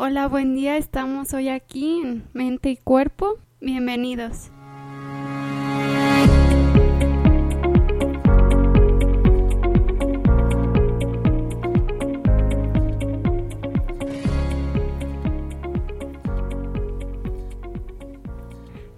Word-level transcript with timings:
Hola, 0.00 0.28
buen 0.28 0.54
día. 0.54 0.76
Estamos 0.76 1.34
hoy 1.34 1.48
aquí 1.48 2.00
en 2.00 2.28
Mente 2.32 2.70
y 2.70 2.76
Cuerpo. 2.76 3.36
Bienvenidos. 3.60 4.52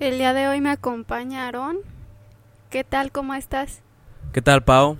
El 0.00 0.18
día 0.18 0.34
de 0.34 0.48
hoy 0.48 0.60
me 0.60 0.68
acompaña 0.68 1.46
Aarón. 1.46 1.78
¿Qué 2.68 2.84
tal? 2.84 3.10
¿Cómo 3.10 3.32
estás? 3.32 3.80
¿Qué 4.34 4.42
tal, 4.42 4.64
Pau? 4.64 4.98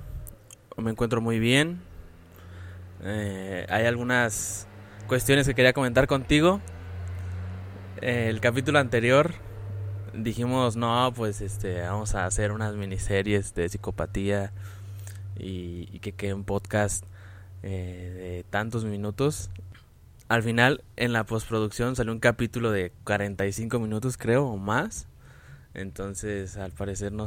Me 0.79 0.93
encuentro 0.93 1.21
muy 1.21 1.39
bien. 1.39 1.83
Eh, 3.03 3.67
hay 3.69 3.85
algunas 3.85 4.67
cuestiones 5.11 5.45
que 5.45 5.57
quería 5.57 5.73
comentar 5.73 6.07
contigo. 6.07 6.61
el 8.01 8.41
capítulo 8.41 8.79
anterior 8.79 9.35
dijimos, 10.15 10.77
no, 10.77 11.13
pues 11.17 11.41
este, 11.41 11.81
vamos 11.81 12.15
a 12.15 12.27
hacer 12.27 12.53
unas 12.53 12.77
miniseries 12.77 13.53
de 13.57 13.69
psicopatía 13.69 14.53
y, 15.37 15.99
que 15.99 16.13
quede 16.13 16.33
un 16.33 16.45
podcast 16.45 17.05
eh, 17.65 18.37
de 18.39 18.45
tantos 18.51 18.85
minutos. 18.85 19.51
Al 20.29 20.45
final, 20.45 20.85
en 20.95 21.13
la 21.13 21.25
postproducción 21.25 21.97
salió 21.97 22.13
un 22.13 22.21
capítulo 22.21 22.71
de 22.71 22.93
45 23.03 23.81
minutos, 23.81 24.17
creo, 24.17 24.47
o 24.47 24.59
más. 24.59 25.09
Entonces, 25.75 26.57
al 26.57 26.71
parecer 26.71 27.11
no, 27.11 27.27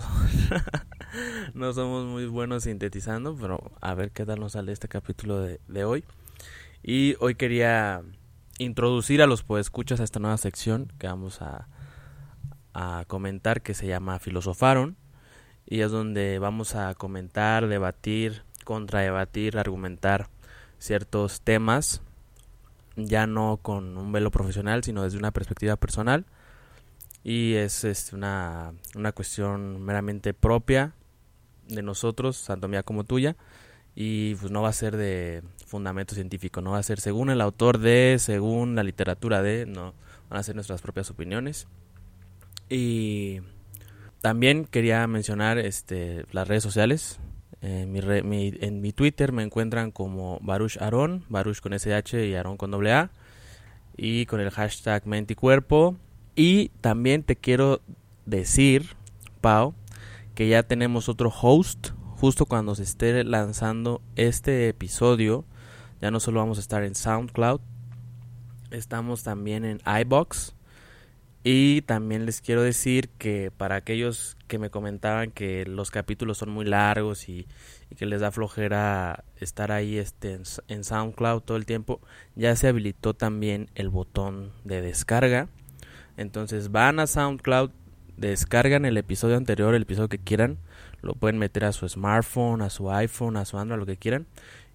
no 1.54 1.74
somos 1.74 2.06
muy 2.06 2.28
buenos 2.28 2.64
sintetizando, 2.64 3.36
pero 3.36 3.74
a 3.82 3.94
ver 3.94 4.12
qué 4.12 4.26
tal 4.26 4.40
nos 4.40 4.54
sale 4.54 4.72
este 4.72 4.88
capítulo 4.88 5.42
de, 5.42 5.60
de 5.68 5.84
hoy. 5.84 6.06
Y 6.84 7.16
hoy 7.22 7.36
quería 7.36 8.02
introducir 8.60 9.22
a 9.22 9.28
los 9.28 9.46
escuchas 9.58 10.02
a 10.02 10.04
esta 10.04 10.20
nueva 10.20 10.38
sección 10.38 10.92
que 11.00 11.08
vamos 11.08 11.42
a, 11.42 11.70
a 12.74 13.06
comentar 13.08 13.62
que 13.62 13.74
se 13.74 13.88
llama 13.88 14.20
Filosofaron. 14.20 14.98
Y 15.66 15.80
es 15.80 15.92
donde 15.92 16.40
vamos 16.40 16.76
a 16.76 16.94
comentar, 16.94 17.68
debatir, 17.70 18.44
contradebatir, 18.66 19.58
argumentar 19.58 20.28
ciertos 20.78 21.40
temas, 21.40 22.02
ya 22.98 23.28
no 23.28 23.60
con 23.62 23.98
un 23.98 24.12
velo 24.12 24.30
profesional, 24.30 24.84
sino 24.84 25.04
desde 25.04 25.18
una 25.18 25.32
perspectiva 25.32 25.78
personal. 25.78 26.26
Y 27.24 27.54
es, 27.54 27.86
es 27.86 28.12
una, 28.12 28.74
una 28.94 29.14
cuestión 29.14 29.82
meramente 29.82 30.34
propia 30.34 30.92
de 31.70 31.82
nosotros, 31.82 32.44
tanto 32.46 32.68
mía 32.68 32.84
como 32.84 33.06
tuya 33.06 33.38
y 33.96 34.36
pues 34.36 34.52
no 34.52 34.62
va 34.62 34.70
a 34.70 34.74
ser 34.74 34.98
de 34.98 35.44
fundamento 35.74 36.14
científico, 36.14 36.62
no 36.62 36.72
va 36.74 36.78
a 36.78 36.84
ser 36.84 37.00
según 37.00 37.32
el 37.32 37.42
autor 37.42 37.80
de, 37.80 38.18
según 38.20 38.76
la 38.76 38.84
literatura 38.84 39.42
de, 39.42 39.66
no, 39.66 39.96
van 40.30 40.40
a 40.40 40.44
ser 40.44 40.54
nuestras 40.54 40.84
propias 40.84 41.10
opiniones. 41.10 41.68
Y 42.70 43.42
también 44.22 44.66
quería 44.66 45.08
mencionar 45.08 45.58
este, 45.58 46.26
las 46.32 46.48
redes 46.48 46.62
sociales. 46.62 47.20
En 47.62 47.92
mi, 47.92 48.52
en 48.62 48.82
mi 48.82 48.94
Twitter 48.94 49.32
me 49.32 49.42
encuentran 49.42 49.90
como 49.90 50.38
Baruch 50.44 50.78
Aron, 50.80 51.26
Baruch 51.28 51.60
con 51.60 51.74
SH 51.74 52.28
y 52.28 52.36
Aron 52.36 52.56
con 52.56 52.70
doble 52.70 52.94
A, 52.94 53.10
y 53.98 54.28
con 54.28 54.42
el 54.42 54.52
hashtag 54.52 55.08
Menticuerpo. 55.08 55.98
Y 56.36 56.70
también 56.82 57.24
te 57.24 57.36
quiero 57.36 57.82
decir, 58.28 58.96
Pau, 59.42 59.74
que 60.36 60.48
ya 60.48 60.62
tenemos 60.62 61.10
otro 61.10 61.30
host, 61.30 61.90
justo 62.18 62.46
cuando 62.46 62.76
se 62.76 62.84
esté 62.84 63.24
lanzando 63.24 64.04
este 64.16 64.70
episodio, 64.70 65.46
ya 66.04 66.12
no 66.12 66.20
solo 66.20 66.42
vamos 66.42 66.58
a 66.58 66.60
estar 66.60 66.84
en 66.84 66.96
SoundCloud, 66.96 67.62
estamos 68.72 69.24
también 69.24 69.64
en 69.64 69.80
iBox. 70.02 70.54
Y 71.46 71.82
también 71.84 72.26
les 72.26 72.42
quiero 72.42 72.62
decir 72.62 73.08
que 73.18 73.52
para 73.56 73.78
aquellos 73.78 74.36
que 74.50 74.60
me 74.60 74.70
comentaban 74.70 75.32
que 75.32 75.66
los 75.66 75.92
capítulos 75.92 76.40
son 76.40 76.50
muy 76.50 76.66
largos 76.66 77.30
y, 77.30 77.48
que 77.96 78.06
les 78.06 78.20
da 78.20 78.32
flojera 78.32 79.24
estar 79.38 79.72
ahí 79.72 79.98
este, 79.98 80.34
en, 80.34 80.44
en, 80.68 80.84
SoundCloud 80.84 81.44
todo 81.44 81.56
el 81.56 81.66
tiempo, 81.66 82.02
ya 82.36 82.54
se 82.58 82.68
habilitó 82.68 83.14
también 83.14 83.70
el 83.74 83.88
botón 83.88 84.52
de 84.66 84.82
descarga. 84.82 85.48
Entonces 86.18 86.70
van 86.70 87.00
a 87.00 87.08
SoundCloud, 87.08 87.72
descargan 88.18 88.84
el 88.84 88.98
episodio 88.98 89.38
anterior, 89.38 89.74
el 89.74 89.84
episodio 89.84 90.10
que 90.10 90.20
quieran, 90.20 90.58
lo 91.02 91.14
pueden 91.16 91.38
meter 91.38 91.66
a 91.66 91.72
su 91.74 91.88
smartphone, 91.88 92.62
a 92.62 92.70
su 92.70 92.90
iPhone, 92.90 93.38
a 93.38 93.46
su 93.46 93.58
Android, 93.58 93.80
lo 93.80 93.86
que 93.86 93.98
quieran. 93.98 94.26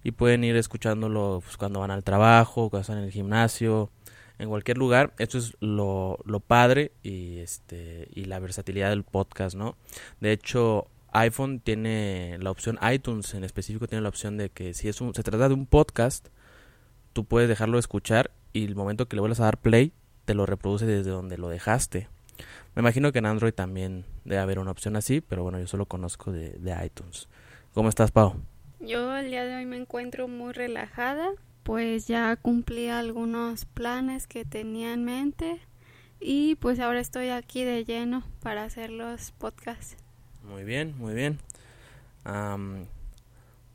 Y 0.03 0.11
pueden 0.11 0.43
ir 0.43 0.55
escuchándolo 0.55 1.41
pues, 1.43 1.57
cuando 1.57 1.81
van 1.81 1.91
al 1.91 2.03
trabajo, 2.03 2.69
cuando 2.69 2.81
están 2.81 2.97
en 2.99 3.05
el 3.05 3.11
gimnasio, 3.11 3.89
en 4.37 4.49
cualquier 4.49 4.77
lugar. 4.77 5.13
Esto 5.19 5.37
es 5.37 5.55
lo, 5.59 6.19
lo 6.25 6.39
padre 6.39 6.91
y, 7.03 7.39
este, 7.39 8.07
y 8.13 8.25
la 8.25 8.39
versatilidad 8.39 8.89
del 8.89 9.03
podcast, 9.03 9.55
¿no? 9.55 9.75
De 10.21 10.31
hecho, 10.31 10.87
iPhone 11.11 11.59
tiene 11.59 12.37
la 12.39 12.51
opción, 12.51 12.79
iTunes 12.81 13.33
en 13.33 13.43
específico 13.43 13.87
tiene 13.87 14.01
la 14.01 14.09
opción 14.09 14.37
de 14.37 14.49
que 14.49 14.73
si 14.73 14.87
es 14.87 15.01
un, 15.01 15.13
se 15.13 15.23
trata 15.23 15.47
de 15.47 15.53
un 15.53 15.65
podcast, 15.65 16.27
tú 17.13 17.25
puedes 17.25 17.49
dejarlo 17.49 17.79
escuchar 17.79 18.31
y 18.53 18.65
el 18.65 18.75
momento 18.75 19.07
que 19.07 19.15
le 19.15 19.21
vuelvas 19.21 19.39
a 19.39 19.45
dar 19.45 19.57
play, 19.57 19.91
te 20.25 20.33
lo 20.33 20.45
reproduce 20.45 20.85
desde 20.85 21.09
donde 21.09 21.37
lo 21.37 21.49
dejaste. 21.49 22.07
Me 22.75 22.81
imagino 22.81 23.11
que 23.11 23.19
en 23.19 23.25
Android 23.25 23.53
también 23.53 24.05
debe 24.23 24.39
haber 24.39 24.59
una 24.59 24.71
opción 24.71 24.95
así, 24.95 25.21
pero 25.21 25.43
bueno, 25.43 25.59
yo 25.59 25.67
solo 25.67 25.85
conozco 25.85 26.31
de, 26.31 26.85
iTunes. 26.85 27.27
¿Cómo 27.73 27.89
estás, 27.89 28.11
Pau? 28.11 28.35
Yo 28.79 29.17
el 29.17 29.29
día 29.29 29.43
de 29.43 29.57
hoy 29.57 29.65
me 29.65 29.75
encuentro 29.75 30.29
muy 30.29 30.53
relajada, 30.53 31.31
pues 31.63 32.07
ya 32.07 32.33
cumplí 32.37 32.87
algunos 32.87 33.65
planes 33.65 34.25
que 34.25 34.45
tenía 34.45 34.93
en 34.93 35.03
mente 35.03 35.59
y 36.21 36.55
pues 36.55 36.79
ahora 36.79 37.01
estoy 37.01 37.29
aquí 37.29 37.65
de 37.65 37.83
lleno 37.83 38.23
para 38.41 38.63
hacer 38.63 38.89
los 38.89 39.31
podcasts. 39.31 39.97
Muy 40.43 40.63
bien, 40.63 40.97
muy 40.97 41.13
bien. 41.13 41.39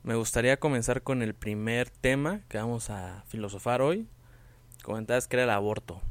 me 0.03 0.15
gustaría 0.15 0.57
comenzar 0.57 1.03
con 1.03 1.21
el 1.21 1.35
primer 1.35 1.91
tema 1.91 2.41
que 2.49 2.57
vamos 2.57 2.89
a 2.89 3.23
filosofar 3.27 3.83
hoy. 3.83 4.07
Comentabas 4.81 5.27
que 5.27 5.35
era 5.35 5.43
el 5.43 5.51
aborto, 5.51 6.01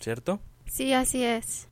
¿cierto? 0.00 0.38
Sí, 0.66 0.92
así 0.92 1.24
es. 1.24 1.68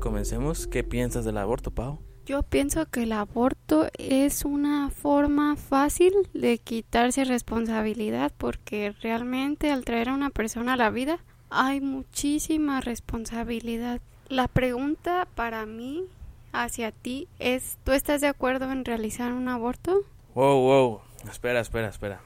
Comencemos. 0.00 0.66
¿Qué 0.66 0.82
piensas 0.82 1.24
del 1.24 1.38
aborto, 1.38 1.70
Pau? 1.70 2.00
Yo 2.26 2.42
pienso 2.42 2.86
que 2.86 3.04
el 3.04 3.12
aborto 3.12 3.88
es 3.98 4.44
una 4.44 4.90
forma 4.90 5.56
fácil 5.56 6.12
de 6.34 6.58
quitarse 6.58 7.24
responsabilidad 7.24 8.32
porque 8.36 8.94
realmente 9.00 9.70
al 9.70 9.84
traer 9.84 10.08
a 10.08 10.14
una 10.14 10.30
persona 10.30 10.74
a 10.74 10.76
la 10.76 10.90
vida 10.90 11.18
hay 11.50 11.80
muchísima 11.80 12.80
responsabilidad. 12.80 14.00
La 14.28 14.48
pregunta 14.48 15.26
para 15.34 15.66
mí 15.66 16.04
hacia 16.52 16.92
ti 16.92 17.26
es, 17.38 17.78
¿tú 17.84 17.92
estás 17.92 18.20
de 18.20 18.28
acuerdo 18.28 18.70
en 18.70 18.84
realizar 18.84 19.32
un 19.32 19.48
aborto? 19.48 20.02
Wow, 20.34 20.60
wow, 20.60 21.00
espera, 21.28 21.60
espera, 21.60 21.88
espera. 21.88 22.20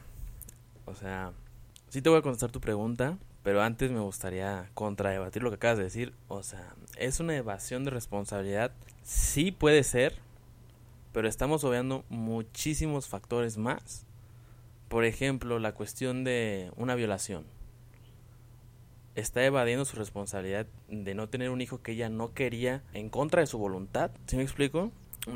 O 0.85 0.95
sea, 0.95 1.33
sí 1.89 2.03
te 2.03 2.11
voy 2.11 2.19
a 2.19 2.23
contestar 2.23 2.51
tu 2.51 2.61
pregunta, 2.61 3.17
pero 3.44 3.62
antes 3.62 3.93
me 3.93 4.00
gustaría 4.00 4.71
contradebatir 4.72 5.43
lo 5.43 5.50
que 5.50 5.56
acabas 5.56 5.77
de 5.77 5.84
decir. 5.84 6.15
O 6.28 6.43
sea, 6.43 6.75
¿es 6.97 7.21
una 7.21 7.37
evasión 7.37 7.84
de 7.84 7.91
responsabilidad? 7.91 8.72
Sí 9.03 9.53
puede 9.53 9.84
ser, 9.84 10.15
pero 11.12 11.28
estamos 11.28 11.62
obviando 11.62 12.06
muchísimos 12.09 13.06
factores 13.06 13.59
más. 13.59 14.06
Por 14.88 15.05
ejemplo, 15.05 15.59
la 15.59 15.72
cuestión 15.72 16.25
de 16.25 16.72
una 16.77 16.94
violación. 16.94 17.44
Está 19.15 19.44
evadiendo 19.44 19.84
su 19.84 19.97
responsabilidad 19.97 20.66
de 20.88 21.15
no 21.15 21.28
tener 21.28 21.50
un 21.50 21.61
hijo 21.61 21.82
que 21.82 21.93
ella 21.93 22.09
no 22.09 22.32
quería 22.32 22.82
en 22.94 23.11
contra 23.11 23.43
de 23.43 23.47
su 23.47 23.59
voluntad. 23.59 24.11
¿Sí 24.26 24.37
me 24.37 24.43
explico? 24.43 24.90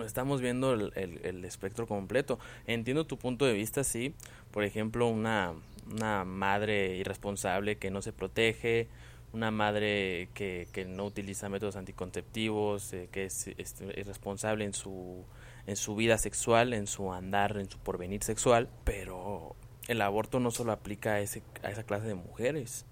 Estamos 0.05 0.41
viendo 0.41 0.73
el, 0.73 0.93
el 0.97 1.45
espectro 1.45 1.87
completo. 1.87 2.39
Entiendo 2.67 3.07
tu 3.07 3.19
punto 3.19 3.45
de 3.45 3.53
vista, 3.53 3.85
sí. 3.85 4.15
Por 4.51 4.65
ejemplo, 4.65 5.07
una, 5.09 5.55
una 5.93 6.25
madre 6.25 6.97
irresponsable 6.97 7.77
que 7.77 7.91
no 7.91 8.03
se 8.03 8.13
protege, 8.13 8.89
una 9.33 9.51
madre 9.51 10.29
que, 10.35 10.69
que 10.73 10.85
no 10.85 11.05
utiliza 11.05 11.49
métodos 11.49 11.77
anticonceptivos, 11.77 12.93
eh, 12.93 13.09
que 13.13 13.27
es, 13.27 13.47
irresponsable 13.47 14.65
en 14.65 14.75
su, 14.75 15.25
en 15.67 15.77
su 15.77 15.95
vida 15.95 16.19
sexual, 16.19 16.73
en 16.73 16.87
su 16.87 17.13
andar, 17.13 17.59
en 17.59 17.71
su 17.71 17.79
porvenir 17.79 18.23
sexual, 18.23 18.69
pero 18.85 19.55
el 19.87 20.01
aborto 20.01 20.41
no 20.41 20.51
solo 20.51 20.73
aplica 20.73 21.15
a, 21.15 21.21
ese, 21.21 21.43
a 21.63 21.71
esa 21.71 21.83
clase 21.83 22.07
de 22.07 22.15
mujeres. 22.15 22.87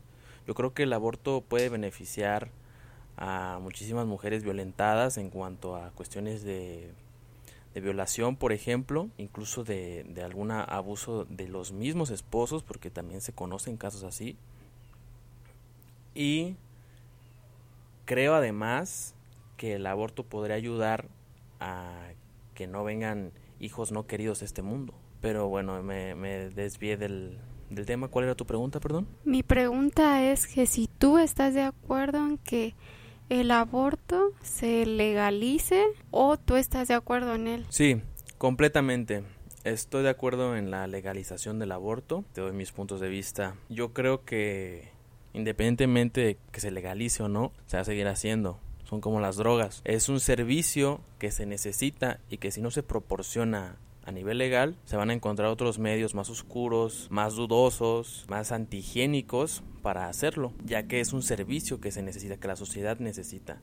Yo 0.46 0.54
creo 0.54 0.74
que 0.74 0.84
el 0.84 0.92
aborto 0.92 1.42
puede 1.42 1.68
beneficiar 1.68 2.50
a 3.16 3.58
muchísimas 3.60 4.06
mujeres 4.06 4.44
violentadas 4.44 5.16
en 5.16 5.30
cuanto 5.30 5.76
a 5.76 5.90
cuestiones 5.92 6.44
de 6.44 6.92
de 7.76 7.82
violación, 7.82 8.36
por 8.36 8.54
ejemplo, 8.54 9.10
incluso 9.18 9.62
de, 9.62 10.04
de 10.08 10.22
algún 10.22 10.50
abuso 10.50 11.26
de 11.26 11.46
los 11.46 11.72
mismos 11.72 12.08
esposos, 12.08 12.62
porque 12.62 12.88
también 12.88 13.20
se 13.20 13.34
conocen 13.34 13.76
casos 13.76 14.02
así. 14.02 14.38
Y 16.14 16.56
creo 18.06 18.34
además 18.34 19.14
que 19.58 19.74
el 19.74 19.86
aborto 19.86 20.22
podría 20.22 20.56
ayudar 20.56 21.08
a 21.60 22.12
que 22.54 22.66
no 22.66 22.82
vengan 22.82 23.32
hijos 23.60 23.92
no 23.92 24.06
queridos 24.06 24.40
a 24.40 24.46
este 24.46 24.62
mundo. 24.62 24.94
Pero 25.20 25.48
bueno, 25.48 25.82
me, 25.82 26.14
me 26.14 26.48
desvié 26.48 26.96
del, 26.96 27.38
del 27.68 27.84
tema. 27.84 28.08
¿Cuál 28.08 28.24
era 28.24 28.34
tu 28.34 28.46
pregunta, 28.46 28.80
perdón? 28.80 29.06
Mi 29.26 29.42
pregunta 29.42 30.24
es 30.24 30.46
que 30.46 30.66
si 30.66 30.88
tú 30.88 31.18
estás 31.18 31.52
de 31.52 31.64
acuerdo 31.64 32.26
en 32.26 32.38
que 32.38 32.74
el 33.28 33.50
aborto 33.50 34.32
se 34.42 34.86
legalice 34.86 35.84
o 36.10 36.36
tú 36.36 36.56
estás 36.56 36.88
de 36.88 36.94
acuerdo 36.94 37.34
en 37.34 37.48
él. 37.48 37.66
Sí, 37.68 38.00
completamente. 38.38 39.24
Estoy 39.64 40.04
de 40.04 40.10
acuerdo 40.10 40.56
en 40.56 40.70
la 40.70 40.86
legalización 40.86 41.58
del 41.58 41.72
aborto. 41.72 42.24
Te 42.32 42.40
doy 42.40 42.52
mis 42.52 42.72
puntos 42.72 43.00
de 43.00 43.08
vista. 43.08 43.56
Yo 43.68 43.92
creo 43.92 44.24
que 44.24 44.90
independientemente 45.36 46.20
de 46.22 46.38
que 46.50 46.60
se 46.60 46.70
legalice 46.70 47.22
o 47.22 47.28
no, 47.28 47.52
se 47.66 47.76
va 47.76 47.82
a 47.82 47.84
seguir 47.84 48.08
haciendo. 48.08 48.58
Son 48.84 49.00
como 49.00 49.20
las 49.20 49.36
drogas. 49.36 49.82
Es 49.84 50.08
un 50.08 50.20
servicio 50.20 51.00
que 51.18 51.30
se 51.30 51.44
necesita 51.44 52.20
y 52.30 52.38
que 52.38 52.50
si 52.50 52.62
no 52.62 52.70
se 52.70 52.82
proporciona 52.82 53.76
a 54.06 54.12
nivel 54.12 54.38
legal 54.38 54.76
se 54.84 54.96
van 54.96 55.10
a 55.10 55.12
encontrar 55.12 55.48
otros 55.48 55.78
medios 55.80 56.14
más 56.14 56.30
oscuros, 56.30 57.08
más 57.10 57.34
dudosos, 57.34 58.24
más 58.28 58.52
antihigiénicos 58.52 59.62
para 59.82 60.08
hacerlo, 60.08 60.52
ya 60.64 60.84
que 60.84 61.00
es 61.00 61.12
un 61.12 61.22
servicio 61.22 61.80
que 61.80 61.90
se 61.90 62.02
necesita, 62.02 62.36
que 62.36 62.48
la 62.48 62.56
sociedad 62.56 62.98
necesita, 63.00 63.60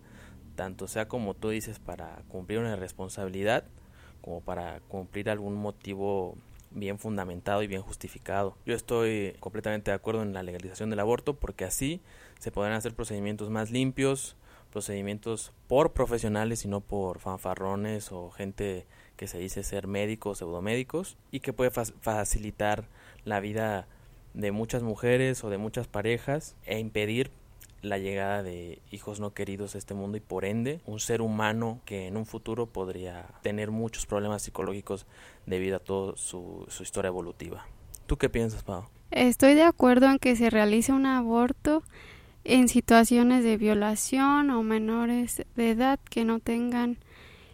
tanto 0.55 0.87
sea 0.87 1.07
como 1.07 1.33
tú 1.33 1.49
dices 1.49 1.79
para 1.79 2.21
cumplir 2.27 2.59
una 2.59 2.75
responsabilidad 2.75 3.63
como 4.21 4.39
para 4.39 4.79
cumplir 4.87 5.29
algún 5.29 5.55
motivo 5.55 6.35
bien 6.71 6.97
fundamentado 6.97 7.61
y 7.61 7.67
bien 7.67 7.81
justificado. 7.81 8.55
Yo 8.65 8.73
estoy 8.73 9.35
completamente 9.39 9.91
de 9.91 9.95
acuerdo 9.95 10.23
en 10.23 10.33
la 10.33 10.43
legalización 10.43 10.89
del 10.89 11.01
aborto 11.01 11.35
porque 11.35 11.65
así 11.65 12.01
se 12.39 12.51
podrán 12.51 12.73
hacer 12.73 12.93
procedimientos 12.95 13.49
más 13.49 13.69
limpios, 13.69 14.37
procedimientos 14.71 15.51
por 15.67 15.91
profesionales 15.91 16.65
y 16.65 16.67
no 16.67 16.79
por 16.81 17.19
fanfarrones 17.19 18.11
o 18.11 18.31
gente 18.31 18.85
que 19.23 19.27
se 19.29 19.39
dice 19.39 19.63
ser 19.63 19.87
médicos, 19.87 20.39
pseudomédicos 20.39 21.15
y 21.31 21.39
que 21.39 21.53
puede 21.53 21.71
facilitar 21.71 22.89
la 23.23 23.39
vida 23.39 23.87
de 24.33 24.51
muchas 24.51 24.83
mujeres 24.83 25.45
o 25.45 25.49
de 25.49 25.57
muchas 25.57 25.87
parejas 25.87 26.57
e 26.65 26.77
impedir 26.77 27.31
la 27.81 27.97
llegada 27.99 28.43
de 28.43 28.81
hijos 28.91 29.21
no 29.21 29.33
queridos 29.33 29.75
a 29.75 29.77
este 29.77 29.93
mundo 29.93 30.17
y 30.17 30.19
por 30.19 30.43
ende 30.43 30.81
un 30.85 30.99
ser 30.99 31.21
humano 31.21 31.79
que 31.85 32.07
en 32.07 32.17
un 32.17 32.25
futuro 32.25 32.65
podría 32.65 33.27
tener 33.43 33.71
muchos 33.71 34.05
problemas 34.05 34.41
psicológicos 34.41 35.05
debido 35.45 35.77
a 35.77 35.79
toda 35.79 36.17
su, 36.17 36.65
su 36.67 36.83
historia 36.83 37.07
evolutiva. 37.07 37.65
¿Tú 38.07 38.17
qué 38.17 38.27
piensas, 38.27 38.63
Pau? 38.63 38.89
Estoy 39.11 39.53
de 39.53 39.63
acuerdo 39.63 40.07
en 40.07 40.19
que 40.19 40.35
se 40.35 40.49
realice 40.49 40.91
un 40.91 41.05
aborto 41.05 41.81
en 42.43 42.67
situaciones 42.67 43.45
de 43.45 43.55
violación 43.55 44.49
o 44.49 44.63
menores 44.63 45.43
de 45.55 45.69
edad 45.69 45.97
que 46.09 46.25
no 46.25 46.41
tengan 46.41 46.97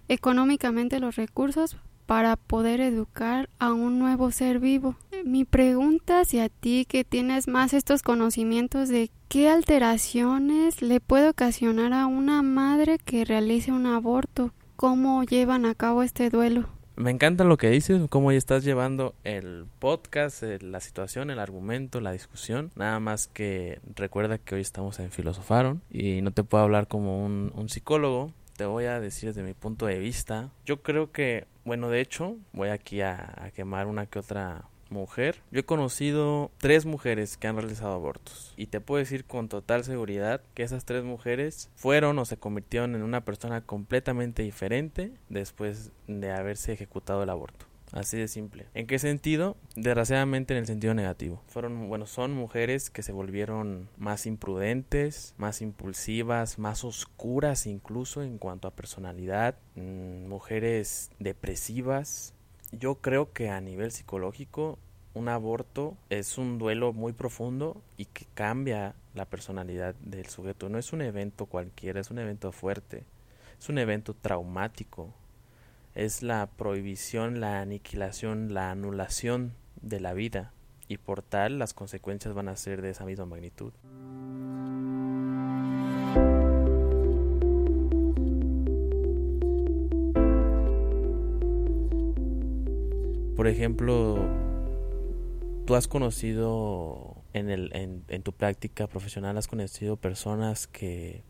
económicamente 0.10 1.00
los 1.00 1.16
recursos 1.16 1.78
para 2.06 2.36
poder 2.36 2.82
educar 2.82 3.50
a 3.60 3.72
un 3.72 4.00
nuevo 4.00 4.32
ser 4.32 4.60
vivo. 4.60 4.96
Mi 5.24 5.46
pregunta 5.46 6.22
hacia 6.22 6.50
ti 6.50 6.86
que 6.86 7.04
tienes 7.04 7.48
más 7.48 7.74
estos 7.74 8.02
conocimientos 8.02 8.90
de 8.90 9.12
qué 9.28 9.48
alteraciones 9.48 10.82
le 10.82 11.00
puede 11.00 11.30
ocasionar 11.30 11.94
a 11.94 12.08
una 12.08 12.42
madre 12.42 12.98
que 12.98 13.26
realice 13.26 13.72
un 13.72 13.86
aborto, 13.86 14.52
cómo 14.76 15.24
llevan 15.24 15.66
a 15.66 15.76
cabo 15.76 16.02
este 16.02 16.32
duelo. 16.32 16.68
Me 17.00 17.12
encanta 17.12 17.46
lo 17.46 17.56
que 17.56 17.70
dices, 17.70 18.02
cómo 18.10 18.30
estás 18.32 18.66
llevando 18.66 19.16
el 19.24 19.68
podcast, 19.80 20.44
eh, 20.44 20.60
la 20.62 20.82
situación, 20.82 21.30
el 21.30 21.40
argumento, 21.40 22.02
la 22.02 22.12
discusión. 22.12 22.72
Nada 22.76 23.00
más 23.00 23.28
que 23.28 23.80
recuerda 23.96 24.38
que 24.38 24.56
hoy 24.56 24.62
estamos 24.62 25.00
en 25.00 25.10
Filosofaron 25.10 25.82
y 25.90 26.22
no 26.22 26.32
te 26.32 26.44
puedo 26.44 26.62
hablar 26.62 26.90
como 26.90 27.24
un, 27.26 27.70
psicólogo. 27.70 28.34
Te 28.60 28.66
voy 28.66 28.88
a 28.88 29.00
decir 29.00 29.30
desde 29.30 29.42
mi 29.42 29.54
punto 29.54 29.86
de 29.86 30.00
vista. 30.00 30.50
Yo 30.66 30.82
creo 30.82 31.14
que, 31.14 31.48
bueno, 31.64 31.90
de 31.90 32.02
hecho, 32.02 32.36
voy 32.52 32.68
aquí 32.68 33.00
a 33.00 33.54
quemar 33.56 33.88
una 33.88 34.06
que 34.06 34.20
otra 34.20 34.66
mujer. 34.90 35.42
Yo 35.50 35.62
he 35.62 35.64
conocido 35.64 36.52
tres 36.58 36.86
mujeres 36.86 37.38
que 37.38 37.48
han 37.48 37.56
realizado 37.56 37.94
abortos 37.94 38.54
y 38.58 38.68
te 38.68 38.82
puedo 38.82 39.00
decir 39.00 39.24
con 39.24 39.48
total 39.48 39.86
seguridad 39.86 40.42
que 40.56 40.64
esas 40.64 40.84
tres 40.84 41.06
mujeres 41.06 41.70
fueron 41.76 42.20
o 42.20 42.26
se 42.26 42.36
convirtieron 42.36 42.96
en 42.96 43.04
una 43.04 43.24
persona 43.24 43.62
completamente 43.62 44.44
diferente 44.44 45.14
después 45.30 45.94
de 46.08 46.32
haberse 46.34 46.74
ejecutado 46.74 47.24
el 47.24 47.30
aborto. 47.30 47.69
Así 47.92 48.18
de 48.18 48.28
simple. 48.28 48.68
¿En 48.74 48.88
qué 48.88 49.00
sentido? 49.00 49.58
Desgraciadamente 49.76 50.54
en 50.54 50.60
el 50.60 50.68
sentido 50.68 50.94
negativo. 50.94 51.42
Fueron, 51.48 51.90
bueno, 51.90 52.06
son 52.06 52.34
mujeres 52.34 52.90
que 52.90 53.02
se 53.02 53.12
volvieron 53.12 53.90
más 53.98 54.26
imprudentes, 54.26 55.34
más 55.38 55.62
impulsivas, 55.62 56.60
más 56.60 56.84
oscuras 56.84 57.66
incluso 57.66 58.22
en 58.22 58.38
cuanto 58.38 58.68
a 58.68 58.72
personalidad, 58.72 59.56
mm, 59.76 60.28
mujeres 60.28 61.10
depresivas, 61.20 62.34
yo 62.72 62.96
creo 62.96 63.34
que 63.34 63.50
a 63.50 63.62
nivel 63.62 63.92
psicológico 63.92 64.78
un 65.14 65.28
aborto 65.28 65.98
es 66.10 66.38
un 66.38 66.60
duelo 66.60 66.94
muy 66.94 67.14
profundo 67.14 67.82
y 67.98 68.06
que 68.06 68.26
cambia 68.36 68.96
la 69.16 69.26
personalidad 69.26 69.96
del 69.96 70.28
sujeto. 70.28 70.70
No 70.70 70.78
es 70.78 70.94
un 70.94 71.02
evento 71.02 71.48
cualquiera, 71.48 72.00
es 72.00 72.12
un 72.12 72.20
evento 72.20 72.52
fuerte, 72.52 73.06
es 73.60 73.70
un 73.70 73.80
evento 73.80 74.14
traumático, 74.14 75.14
es 75.96 76.24
la 76.24 76.48
prohibición, 76.48 77.40
la 77.40 77.62
aniquilación, 77.62 78.54
la 78.54 78.72
anulación 78.72 79.54
de 79.82 80.00
la 80.00 80.14
vida 80.14 80.54
y 80.88 80.98
por 80.98 81.22
tal 81.22 81.60
las 81.60 81.74
consecuencias 81.74 82.34
van 82.34 82.48
a 82.48 82.56
ser 82.56 82.82
de 82.82 82.90
esa 82.92 83.06
misma 83.06 83.26
magnitud. 83.26 83.74
por 93.40 93.48
ejemplo, 93.48 94.18
tú 95.66 95.76
has 95.76 95.88
conocido 95.88 97.24
en, 97.32 98.22
tu 98.22 98.34
práctica 98.34 98.86
profesional, 98.88 99.38
has 99.38 99.48
conocido 99.48 99.96
personas 99.96 100.68
que, 100.68 101.24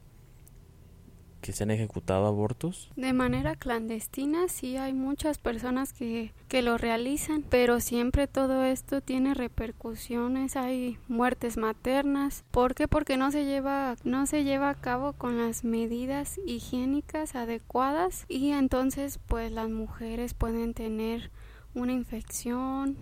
que 1.42 1.54
se 1.54 1.64
han 1.64 1.72
ejecutado 1.72 2.26
abortos? 2.26 2.92
De 2.96 3.14
manera 3.14 3.56
clandestina 3.56 4.48
sí 4.48 4.78
hay 4.78 4.94
muchas 4.94 5.38
personas 5.38 5.94
que, 5.94 6.34
que 6.48 6.62
lo 6.62 6.78
realizan, 6.78 7.44
pero 7.48 7.80
siempre 7.80 8.28
todo 8.28 8.64
esto 8.64 9.02
tiene 9.02 9.34
repercusiones, 9.34 10.56
hay 10.56 10.98
muertes 11.08 11.58
maternas. 11.58 12.44
¿Por 12.52 12.76
qué? 12.76 12.88
Porque 12.88 13.18
no 13.18 13.32
se 13.32 13.46
lleva, 13.46 13.96
no 14.04 14.26
se 14.26 14.44
lleva 14.44 14.70
a 14.70 14.76
cabo 14.76 15.14
con 15.14 15.38
las 15.38 15.64
medidas 15.64 16.40
higiénicas 16.46 17.36
adecuadas 17.36 18.26
y 18.28 18.52
entonces 18.52 19.20
pues 19.28 19.52
las 19.52 19.70
mujeres 19.70 20.34
pueden 20.34 20.74
tener 20.74 21.32
una 21.74 21.94
infección, 21.94 22.98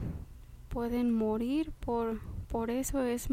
pueden 0.70 1.12
morir 1.12 1.72
por, 1.79 2.20
por 2.48 2.70
eso 2.70 3.03
es 3.03 3.27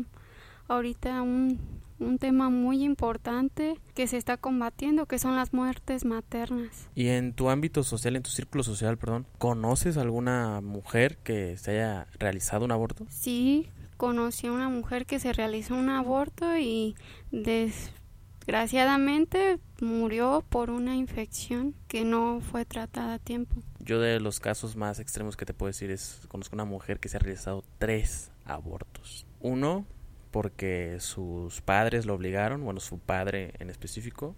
ahorita 0.69 1.23
un, 1.23 1.59
un 1.99 2.19
tema 2.19 2.51
muy 2.51 2.85
importante 2.85 3.81
que 3.95 4.07
se 4.07 4.17
está 4.17 4.37
combatiendo, 4.37 5.07
que 5.07 5.19
son 5.19 5.35
las 5.37 5.53
muertes 5.53 6.05
maternas. 6.05 6.89
Y 6.95 7.09
en 7.09 7.33
tu 7.33 7.51
ámbito 7.51 7.83
social, 7.83 8.15
en 8.17 8.23
tu 8.23 8.31
círculo 8.31 8.63
social, 8.63 8.97
perdón, 8.99 9.27
¿conoces 9.39 9.97
alguna 9.97 10.61
mujer 10.61 11.17
que 11.19 11.57
se 11.57 11.73
haya 11.73 12.07
realizado 12.19 12.65
un 12.65 12.71
aborto? 12.73 13.07
Sí, 13.09 13.69
conocí 13.97 14.49
a 14.49 14.53
una 14.53 14.69
mujer 14.69 15.07
que 15.07 15.19
se 15.19 15.33
realizó 15.33 15.75
un 15.75 15.89
aborto 15.89 16.57
y 16.57 16.95
desgraciadamente 17.31 19.59
murió 19.81 20.45
por 20.49 20.71
una 20.71 20.97
infección 20.97 21.75
que 21.89 22.05
no 22.05 22.41
fue 22.41 22.65
tratada 22.65 23.15
a 23.15 23.19
tiempo. 23.19 23.57
Yo 23.81 24.01
de 24.01 24.21
los 24.21 24.41
casos 24.41 24.77
más 24.77 24.99
extremos 24.99 25.37
que 25.37 25.45
te 25.47 25.55
puedo 25.55 25.69
decir 25.69 25.91
es, 25.91 26.21
conozco 26.29 26.57
una 26.57 26.65
mujer 26.65 27.01
que 27.01 27.09
se 27.09 27.17
ha 27.17 27.21
realizado 27.21 27.65
tres 27.79 28.31
abortos. 28.45 29.27
Uno, 29.41 29.87
porque 30.35 30.97
sus 30.99 31.61
padres 31.61 32.07
lo 32.07 32.15
obligaron, 32.15 32.65
bueno, 32.65 32.81
su 32.81 32.99
padre 32.99 33.55
en 33.61 33.71
específico. 33.71 34.35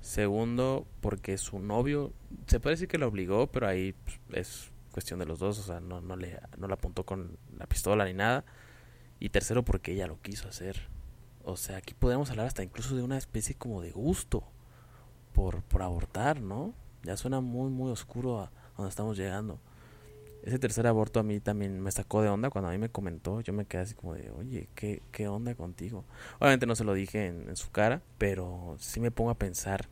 Segundo, 0.00 0.86
porque 1.02 1.36
su 1.36 1.58
novio, 1.58 2.14
se 2.46 2.60
puede 2.60 2.76
decir 2.76 2.88
que 2.88 2.96
lo 2.96 3.08
obligó, 3.08 3.46
pero 3.46 3.68
ahí 3.68 3.92
pues, 3.92 4.20
es 4.32 4.70
cuestión 4.90 5.18
de 5.18 5.26
los 5.26 5.38
dos, 5.38 5.58
o 5.58 5.62
sea, 5.62 5.80
no, 5.80 6.00
no, 6.00 6.16
le, 6.16 6.40
no 6.56 6.66
le 6.66 6.72
apuntó 6.72 7.04
con 7.04 7.36
la 7.58 7.66
pistola 7.66 8.06
ni 8.06 8.14
nada. 8.14 8.46
Y 9.20 9.28
tercero, 9.28 9.66
porque 9.66 9.92
ella 9.92 10.06
lo 10.06 10.18
quiso 10.22 10.48
hacer. 10.48 10.88
O 11.44 11.58
sea, 11.58 11.76
aquí 11.76 11.92
podemos 11.92 12.30
hablar 12.30 12.46
hasta 12.46 12.62
incluso 12.62 12.96
de 12.96 13.02
una 13.02 13.18
especie 13.18 13.54
como 13.54 13.82
de 13.82 13.90
gusto 13.90 14.44
por, 15.34 15.62
por 15.62 15.82
abortar, 15.82 16.40
¿no? 16.40 16.72
Ya 17.02 17.18
suena 17.18 17.42
muy, 17.42 17.68
muy 17.68 17.90
oscuro 17.90 18.40
a, 18.40 18.50
donde 18.78 18.88
estamos 18.88 19.18
llegando. 19.18 19.60
Ese 20.42 20.58
tercer 20.58 20.86
aborto 20.86 21.20
a 21.20 21.22
mí 21.22 21.40
también 21.40 21.80
me 21.80 21.90
sacó 21.90 22.22
de 22.22 22.28
onda 22.28 22.50
cuando 22.50 22.68
a 22.68 22.72
mí 22.72 22.78
me 22.78 22.88
comentó. 22.88 23.40
Yo 23.40 23.52
me 23.52 23.64
quedé 23.64 23.82
así 23.82 23.94
como 23.94 24.14
de, 24.14 24.30
oye, 24.30 24.68
¿qué, 24.74 25.02
qué 25.10 25.28
onda 25.28 25.54
contigo? 25.54 26.04
Obviamente 26.38 26.66
no 26.66 26.76
se 26.76 26.84
lo 26.84 26.94
dije 26.94 27.26
en, 27.26 27.56
su 27.56 27.70
cara, 27.70 28.02
pero 28.18 28.76
sí 28.78 29.00
me 29.00 29.10
pongo 29.10 29.30
a 29.30 29.34
pensar 29.34 29.88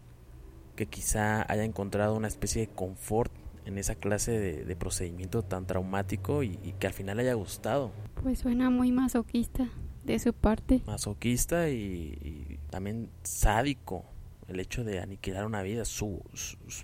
que 0.77 0.87
quizá 0.87 1.51
haya 1.51 1.65
encontrado 1.65 2.15
una 2.15 2.29
especie 2.29 2.67
de 2.67 2.73
confort 2.73 3.33
en 3.65 3.79
esa 3.79 3.97
clase 3.97 4.33
de, 4.65 4.77
procedimiento 4.77 5.43
tan 5.43 5.67
traumático 5.67 6.43
y, 6.43 6.57
que 6.79 6.87
al 6.87 6.93
final 6.93 7.17
le 7.17 7.25
haya 7.25 7.35
gustado. 7.35 7.91
Pues 8.23 8.39
suena 8.39 8.71
muy 8.71 8.93
masoquista 8.93 9.69
de 10.05 10.19
su 10.21 10.33
parte. 10.33 10.83
Masoquista 10.87 11.69
y, 11.69 12.19
y 12.23 12.59
también 12.71 13.11
sádico. 13.25 14.05
el 14.47 14.61
hecho 14.61 14.85
de 14.85 15.01
aniquilar 15.01 15.45
una 15.45 15.63
vida, 15.63 15.85
su, 15.85 16.23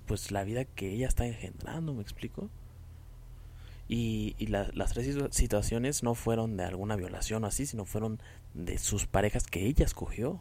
pues 0.06 0.32
la 0.32 0.42
vida 0.42 0.64
que 0.64 0.92
ella 0.92 1.06
está 1.06 1.26
engendrando, 1.26 1.94
¿me 1.94 2.02
explico? 2.02 2.50
Y, 3.88 4.46
las 4.46 4.92
tres 4.92 5.16
situaciones 5.30 6.02
no 6.02 6.14
fueron 6.14 6.56
de 6.56 6.64
alguna 6.64 6.96
violación 6.96 7.44
o 7.44 7.46
así, 7.46 7.66
sino 7.66 7.84
fueron 7.84 8.20
de 8.54 8.78
sus 8.78 9.06
parejas 9.06 9.46
que 9.46 9.66
ella 9.66 9.84
escogió. 9.84 10.40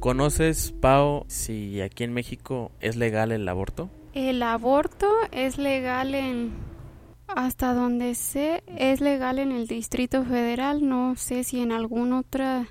¿Conoces, 0.00 0.72
Pau, 0.80 1.24
si 1.28 1.82
aquí 1.82 2.04
en 2.04 2.14
México 2.14 2.72
es 2.80 2.96
legal 2.96 3.32
el 3.32 3.46
aborto? 3.46 3.90
El 4.14 4.42
aborto 4.42 5.06
es 5.30 5.58
legal 5.58 6.14
en, 6.14 6.52
hasta 7.36 7.74
donde 7.74 8.14
sé, 8.14 8.62
es 8.66 9.00
legal 9.00 9.38
en 9.38 9.52
el 9.52 9.66
Distrito 9.66 10.24
Federal. 10.24 10.86
No 10.86 11.16
sé 11.16 11.44
si 11.44 11.60
en 11.60 11.72
alguna 11.72 12.20
otra 12.20 12.68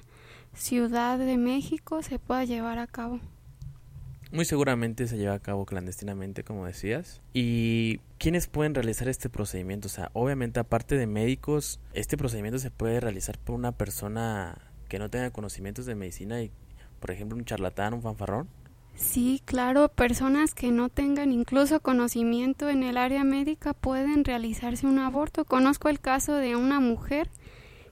ciudad 0.54 1.18
de 1.18 1.38
México 1.38 2.02
se 2.04 2.20
pueda 2.20 2.44
llevar 2.46 2.80
a 2.80 2.88
cabo. 2.88 3.20
Muy 4.32 4.46
seguramente 4.46 5.08
se 5.08 5.18
lleva 5.18 5.34
a 5.34 5.40
cabo 5.40 5.66
clandestinamente, 5.66 6.44
como 6.44 6.66
decías. 6.66 7.22
¿Y 7.34 7.98
quiénes 8.20 8.46
pueden 8.46 8.76
realizar 8.76 9.08
este 9.08 9.28
procedimiento? 9.28 9.88
O 9.88 9.90
sea, 9.90 10.12
obviamente 10.14 10.60
aparte 10.60 10.96
de 10.96 11.08
médicos, 11.08 11.80
este 11.94 12.16
procedimiento 12.16 12.60
se 12.60 12.70
puede 12.70 13.00
realizar 13.00 13.40
por 13.40 13.56
una 13.56 13.72
persona 13.72 14.60
que 14.88 15.00
no 15.00 15.10
tenga 15.10 15.32
conocimientos 15.32 15.88
de 15.88 15.96
medicina 15.96 16.44
y, 16.44 16.52
por 17.00 17.10
ejemplo, 17.10 17.38
un 17.38 17.46
charlatán, 17.46 17.96
un 17.96 18.04
fanfarrón. 18.04 18.50
Sí, 19.00 19.42
claro, 19.46 19.88
personas 19.88 20.54
que 20.54 20.72
no 20.72 20.90
tengan 20.90 21.32
incluso 21.32 21.80
conocimiento 21.80 22.68
en 22.68 22.84
el 22.84 22.98
área 22.98 23.24
médica 23.24 23.74
pueden 23.74 24.26
realizarse 24.26 24.86
un 24.86 25.00
aborto. 25.00 25.46
Conozco 25.46 25.88
el 25.88 26.02
caso 26.02 26.36
de 26.36 26.58
una 26.58 26.82
mujer 26.82 27.30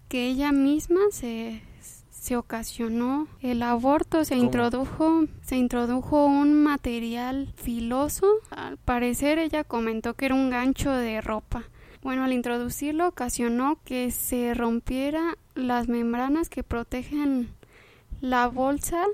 que 0.10 0.28
ella 0.28 0.52
misma 0.52 1.00
se, 1.12 1.62
se 2.10 2.36
ocasionó 2.36 3.30
el 3.42 3.64
aborto, 3.64 4.26
se 4.26 4.36
introdujo, 4.36 5.24
se 5.42 5.56
introdujo 5.56 6.26
un 6.26 6.62
material 6.62 7.54
filoso. 7.56 8.28
Al 8.50 8.76
parecer 8.76 9.40
ella 9.40 9.64
comentó 9.64 10.14
que 10.14 10.26
era 10.26 10.36
un 10.36 10.50
gancho 10.50 10.92
de 10.92 11.22
ropa. 11.22 11.64
Bueno, 12.04 12.26
al 12.26 12.34
introducirlo 12.34 13.08
ocasionó 13.08 13.80
que 13.86 14.12
se 14.12 14.54
rompiera 14.54 15.38
las 15.56 15.88
membranas 15.88 16.50
que 16.50 16.64
protegen 16.64 17.50
la 18.20 18.48
bolsa 18.48 19.06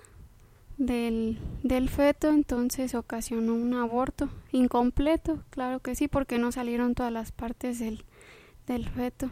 del, 0.78 1.40
del 1.64 1.90
feto, 1.90 2.30
entonces 2.30 2.96
ocasionó 2.96 3.54
un 3.54 3.74
aborto 3.74 4.30
incompleto, 4.52 5.44
claro 5.50 5.80
que 5.80 5.96
sí, 5.96 6.08
porque 6.08 6.38
no 6.38 6.52
salieron 6.52 6.96
todas 6.96 7.12
las 7.12 7.32
partes 7.32 7.80
del, 7.80 8.04
del 8.68 8.90
feto. 8.90 9.30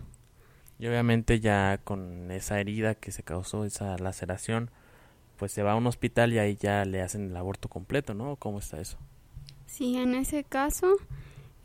Y 0.79 0.87
obviamente 0.87 1.39
ya 1.39 1.79
con 1.83 2.31
esa 2.31 2.59
herida 2.59 2.95
que 2.95 3.11
se 3.11 3.23
causó, 3.23 3.65
esa 3.65 3.97
laceración, 3.97 4.71
pues 5.37 5.51
se 5.51 5.63
va 5.63 5.73
a 5.73 5.75
un 5.75 5.87
hospital 5.87 6.33
y 6.33 6.39
ahí 6.39 6.55
ya 6.55 6.85
le 6.85 7.01
hacen 7.01 7.29
el 7.29 7.37
aborto 7.37 7.69
completo, 7.69 8.13
¿no? 8.13 8.35
¿Cómo 8.35 8.59
está 8.59 8.79
eso? 8.79 8.97
Sí, 9.65 9.95
en 9.97 10.15
ese 10.15 10.43
caso 10.43 10.95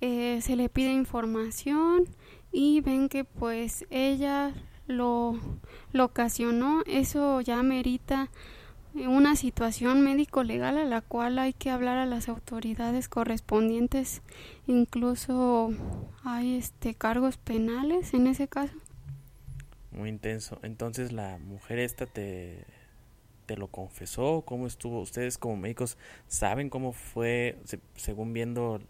eh, 0.01 0.41
se 0.43 0.57
le 0.57 0.69
pide 0.69 0.93
información 0.93 2.05
y 2.53 2.81
ven 2.81 3.09
que 3.09 3.25
pues 3.25 3.87
ella 3.91 4.55
lo, 4.87 5.39
lo 5.93 6.05
ocasionó, 6.05 6.83
eso 6.87 7.41
ya 7.41 7.63
merita 7.63 8.31
una 9.07 9.37
situación 9.37 10.03
médico-legal 10.03 10.79
a 10.79 10.85
la 10.85 11.01
cual 11.01 11.39
hay 11.39 11.53
que 11.53 11.71
hablar 11.71 11.99
a 11.99 12.07
las 12.07 12.29
autoridades 12.29 13.09
correspondientes, 13.09 14.23
incluso 14.67 15.71
hay 16.25 16.57
este 16.57 16.95
cargos 16.95 17.37
penales 17.37 18.15
en 18.15 18.27
ese 18.27 18.49
caso. 18.49 18.75
Muy 19.91 20.09
intenso. 20.09 20.59
Entonces 20.63 21.13
la 21.13 21.39
mujer 21.39 21.79
esta 21.79 22.07
te 22.07 22.65
te 23.47 23.57
lo 23.57 23.69
confesó, 23.69 24.43
cómo 24.45 24.67
estuvo. 24.67 25.01
Ustedes 25.01 25.39
como 25.39 25.57
médicos 25.57 25.97
saben 26.27 26.69
cómo 26.69 26.93
fue, 26.93 27.59
según 27.95 28.33
viendo 28.33 28.81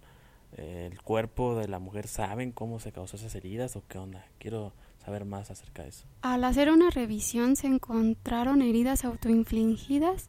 eh, 0.56 0.88
el 0.90 1.00
cuerpo 1.02 1.54
de 1.54 1.68
la 1.68 1.78
mujer, 1.78 2.08
saben 2.08 2.52
cómo 2.52 2.80
se 2.80 2.90
causó 2.90 3.16
esas 3.16 3.34
heridas 3.34 3.76
o 3.76 3.84
qué 3.86 3.98
onda. 3.98 4.26
Quiero 4.38 4.72
saber 5.06 5.24
más 5.24 5.52
acerca 5.52 5.84
de 5.84 5.90
eso. 5.90 6.04
Al 6.22 6.42
hacer 6.42 6.68
una 6.68 6.90
revisión 6.90 7.54
se 7.54 7.68
encontraron 7.68 8.60
heridas 8.60 9.04
autoinfligidas, 9.04 10.28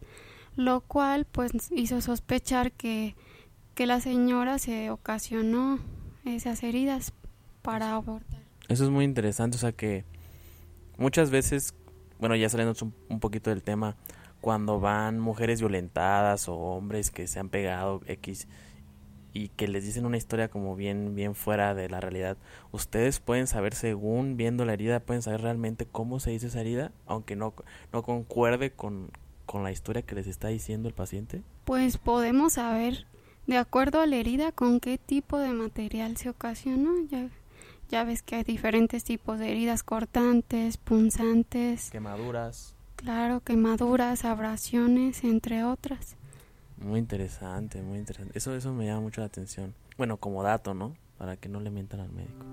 lo 0.55 0.81
cual 0.81 1.25
pues 1.25 1.51
hizo 1.75 2.00
sospechar 2.00 2.72
que, 2.72 3.15
que 3.74 3.88
la 3.88 4.00
señora 4.01 4.60
se 4.60 4.91
ocasionó 4.91 5.79
esas 6.25 6.62
heridas 6.62 7.12
para 7.63 7.96
abortar. 7.96 8.43
Eso 8.69 8.84
es 8.84 8.91
muy 8.91 9.03
interesante, 9.03 9.57
o 9.57 9.60
sea 9.60 9.72
que 9.72 10.05
muchas 11.00 11.31
veces, 11.31 11.74
bueno, 12.19 12.36
ya 12.36 12.48
saliendo 12.48 12.75
un, 12.79 12.93
un 13.10 13.19
poquito 13.19 13.50
del 13.50 13.63
tema, 13.63 13.96
cuando 14.41 14.79
van 14.79 15.17
mujeres 15.17 15.60
violentadas 15.60 16.48
o 16.48 16.55
hombres 16.55 17.10
que 17.10 17.25
se 17.25 17.39
han 17.39 17.50
pegado 17.50 18.01
X 18.05 18.48
y 19.38 19.50
que 19.50 19.67
les 19.67 19.86
dicen 19.86 20.08
una 20.08 20.17
historia 20.17 20.50
como 20.50 20.75
bien 20.75 21.13
bien 21.13 21.36
fuera 21.36 21.75
de 21.75 21.89
la 21.89 22.01
realidad, 22.01 22.38
ustedes 22.72 23.20
pueden 23.20 23.46
saber 23.46 23.75
según 23.75 24.36
viendo 24.36 24.65
la 24.65 24.74
herida, 24.74 25.00
pueden 25.00 25.22
saber 25.22 25.41
realmente 25.41 25.86
cómo 25.86 26.20
se 26.20 26.34
hizo 26.34 26.48
esa 26.48 26.62
herida, 26.62 26.91
aunque 27.06 27.36
no, 27.36 27.53
no 27.94 28.01
concuerde 28.01 28.72
con, 28.72 29.12
con 29.46 29.63
la 29.63 29.72
historia 29.72 30.01
que 30.01 30.15
les 30.15 30.25
está 30.25 30.48
diciendo 30.48 30.88
el 30.89 30.96
paciente. 30.96 31.44
Pues 31.65 32.00
podemos 32.00 32.53
saber, 32.53 33.06
de 33.46 33.58
acuerdo 33.58 34.01
a 34.01 34.08
la 34.08 34.15
herida, 34.15 34.51
con 34.51 34.79
qué 34.79 34.98
tipo 34.98 35.38
de 35.38 35.53
material 35.53 36.17
se 36.17 36.29
ocasionó. 36.29 36.94
Ya, 37.12 37.29
ya 37.89 38.03
ves 38.06 38.24
que 38.24 38.38
hay 38.38 38.44
diferentes 38.44 39.03
tipos 39.03 39.38
de 39.38 39.51
heridas 39.51 39.84
cortantes, 39.84 40.77
punzantes. 40.77 41.91
Quemaduras. 41.91 42.75
Claro, 42.96 43.41
quemaduras, 43.41 44.25
abrasiones, 44.25 45.24
entre 45.24 45.63
otras. 45.63 46.17
Muy 46.77 47.00
interesante, 47.00 47.81
muy 47.81 47.98
interesante. 47.98 48.38
Eso, 48.38 48.55
eso 48.55 48.72
me 48.74 48.86
llama 48.86 49.01
mucho 49.01 49.22
la 49.22 49.27
atención. 49.27 49.74
Bueno, 49.98 50.17
como 50.17 50.43
dato, 50.43 50.74
¿no? 50.74 50.96
Para 51.17 51.36
que 51.36 51.50
no 51.50 51.60
le 51.60 51.72
mientan 51.72 52.00
al 52.01 52.12
médico. 52.12 52.46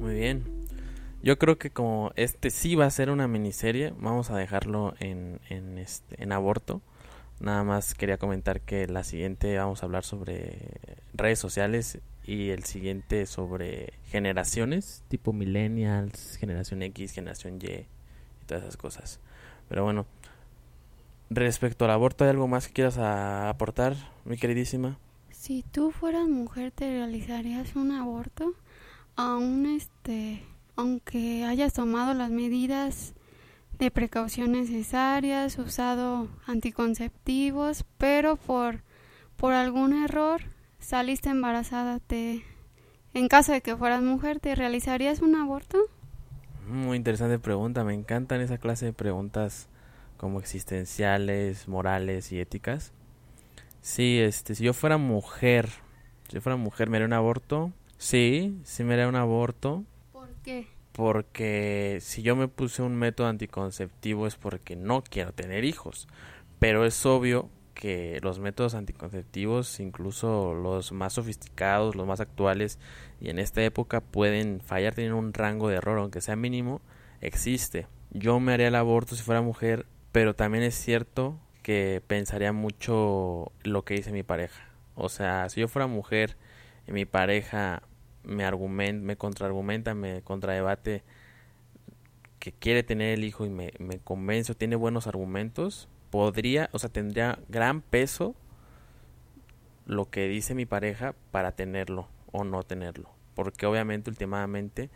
Muy 0.00 0.14
bien. 0.14 0.44
Yo 1.22 1.38
creo 1.38 1.58
que 1.58 1.70
como 1.70 2.10
este 2.16 2.50
sí 2.50 2.74
va 2.74 2.86
a 2.86 2.90
ser 2.90 3.10
una 3.10 3.28
miniserie, 3.28 3.94
vamos 3.98 4.30
a 4.30 4.36
dejarlo 4.36 4.94
en, 4.98 5.40
en, 5.48 5.78
este, 5.78 6.20
en 6.22 6.32
aborto. 6.32 6.82
Nada 7.38 7.62
más 7.62 7.94
quería 7.94 8.18
comentar 8.18 8.60
que 8.60 8.86
la 8.88 9.04
siguiente 9.04 9.56
vamos 9.56 9.82
a 9.82 9.86
hablar 9.86 10.04
sobre 10.04 10.58
redes 11.14 11.38
sociales 11.38 12.00
y 12.30 12.50
el 12.50 12.62
siguiente 12.62 13.26
sobre 13.26 13.94
generaciones, 14.04 15.02
tipo 15.08 15.32
millennials, 15.32 16.36
generación 16.36 16.80
X, 16.84 17.10
generación 17.10 17.58
Y 17.60 17.66
y 17.66 17.86
todas 18.46 18.62
esas 18.62 18.76
cosas. 18.76 19.18
Pero 19.68 19.82
bueno, 19.82 20.06
respecto 21.28 21.86
al 21.86 21.90
aborto, 21.90 22.22
¿hay 22.22 22.30
algo 22.30 22.46
más 22.46 22.68
que 22.68 22.74
quieras 22.74 22.98
aportar, 22.98 23.96
mi 24.24 24.36
queridísima? 24.36 24.96
Si 25.32 25.64
tú 25.64 25.90
fueras 25.90 26.28
mujer, 26.28 26.70
¿te 26.70 26.88
realizarías 26.88 27.74
un 27.74 27.90
aborto? 27.90 28.54
Aún 29.16 29.66
este, 29.66 30.44
aunque 30.76 31.44
hayas 31.44 31.72
tomado 31.72 32.14
las 32.14 32.30
medidas 32.30 33.14
de 33.76 33.90
precaución 33.90 34.52
necesarias, 34.52 35.58
usado 35.58 36.28
anticonceptivos, 36.46 37.84
pero 37.98 38.36
por, 38.36 38.84
por 39.36 39.52
algún 39.52 40.04
error 40.04 40.42
saliste 40.80 41.28
embarazada, 41.30 42.00
te, 42.00 42.42
en 43.14 43.28
caso 43.28 43.52
de 43.52 43.60
que 43.60 43.76
fueras 43.76 44.02
mujer, 44.02 44.40
¿te 44.40 44.54
realizarías 44.54 45.20
un 45.20 45.36
aborto? 45.36 45.78
Muy 46.66 46.96
interesante 46.96 47.38
pregunta, 47.38 47.84
me 47.84 47.94
encantan 47.94 48.40
esa 48.40 48.58
clase 48.58 48.86
de 48.86 48.92
preguntas 48.92 49.68
como 50.16 50.38
existenciales, 50.40 51.68
morales 51.68 52.32
y 52.32 52.40
éticas. 52.40 52.92
Sí, 53.80 54.18
este, 54.18 54.54
si 54.54 54.64
yo 54.64 54.74
fuera 54.74 54.98
mujer, 54.98 55.70
si 56.28 56.34
yo 56.34 56.40
fuera 56.40 56.56
mujer, 56.56 56.90
¿me 56.90 56.96
haría 56.98 57.06
un 57.06 57.14
aborto? 57.14 57.72
Sí, 57.96 58.58
sí 58.64 58.84
me 58.84 58.94
haría 58.94 59.08
un 59.08 59.16
aborto. 59.16 59.84
¿Por 60.12 60.28
qué? 60.42 60.66
Porque 60.92 61.98
si 62.02 62.22
yo 62.22 62.36
me 62.36 62.48
puse 62.48 62.82
un 62.82 62.96
método 62.96 63.28
anticonceptivo 63.28 64.26
es 64.26 64.36
porque 64.36 64.76
no 64.76 65.02
quiero 65.02 65.32
tener 65.32 65.64
hijos. 65.64 66.08
Pero 66.58 66.84
es 66.84 67.06
obvio 67.06 67.48
que 67.74 68.20
los 68.22 68.38
métodos 68.38 68.74
anticonceptivos, 68.74 69.80
incluso 69.80 70.54
los 70.54 70.92
más 70.92 71.14
sofisticados, 71.14 71.94
los 71.94 72.06
más 72.06 72.20
actuales 72.20 72.78
y 73.20 73.30
en 73.30 73.38
esta 73.38 73.62
época 73.62 74.00
pueden 74.00 74.60
fallar, 74.60 74.94
tienen 74.94 75.14
un 75.14 75.32
rango 75.32 75.68
de 75.68 75.76
error, 75.76 75.98
aunque 75.98 76.20
sea 76.20 76.36
mínimo, 76.36 76.80
existe. 77.20 77.86
Yo 78.10 78.40
me 78.40 78.52
haría 78.52 78.68
el 78.68 78.74
aborto 78.74 79.14
si 79.16 79.22
fuera 79.22 79.42
mujer, 79.42 79.86
pero 80.12 80.34
también 80.34 80.64
es 80.64 80.74
cierto 80.74 81.38
que 81.62 82.02
pensaría 82.06 82.52
mucho 82.52 83.52
lo 83.62 83.84
que 83.84 83.94
dice 83.94 84.12
mi 84.12 84.22
pareja. 84.22 84.68
O 84.94 85.08
sea, 85.08 85.48
si 85.48 85.60
yo 85.60 85.68
fuera 85.68 85.86
mujer 85.86 86.36
y 86.86 86.92
mi 86.92 87.04
pareja 87.04 87.82
me 88.24 88.44
argumenta, 88.44 89.04
me 89.04 89.16
contraargumenta, 89.16 89.94
me 89.94 90.22
contradebate 90.22 91.02
que 92.38 92.52
quiere 92.52 92.82
tener 92.82 93.18
el 93.18 93.24
hijo 93.24 93.46
y 93.46 93.50
me, 93.50 93.72
me 93.78 93.98
convence 93.98 94.52
o 94.52 94.56
tiene 94.56 94.76
buenos 94.76 95.06
argumentos, 95.06 95.88
podría, 96.10 96.68
o 96.72 96.78
sea, 96.78 96.90
tendría 96.90 97.38
gran 97.48 97.80
peso 97.80 98.34
lo 99.86 100.10
que 100.10 100.28
dice 100.28 100.54
mi 100.54 100.66
pareja 100.66 101.14
para 101.30 101.52
tenerlo 101.52 102.08
o 102.32 102.44
no 102.44 102.62
tenerlo. 102.62 103.10
Porque 103.34 103.66
obviamente 103.66 104.10
últimamente 104.10 104.90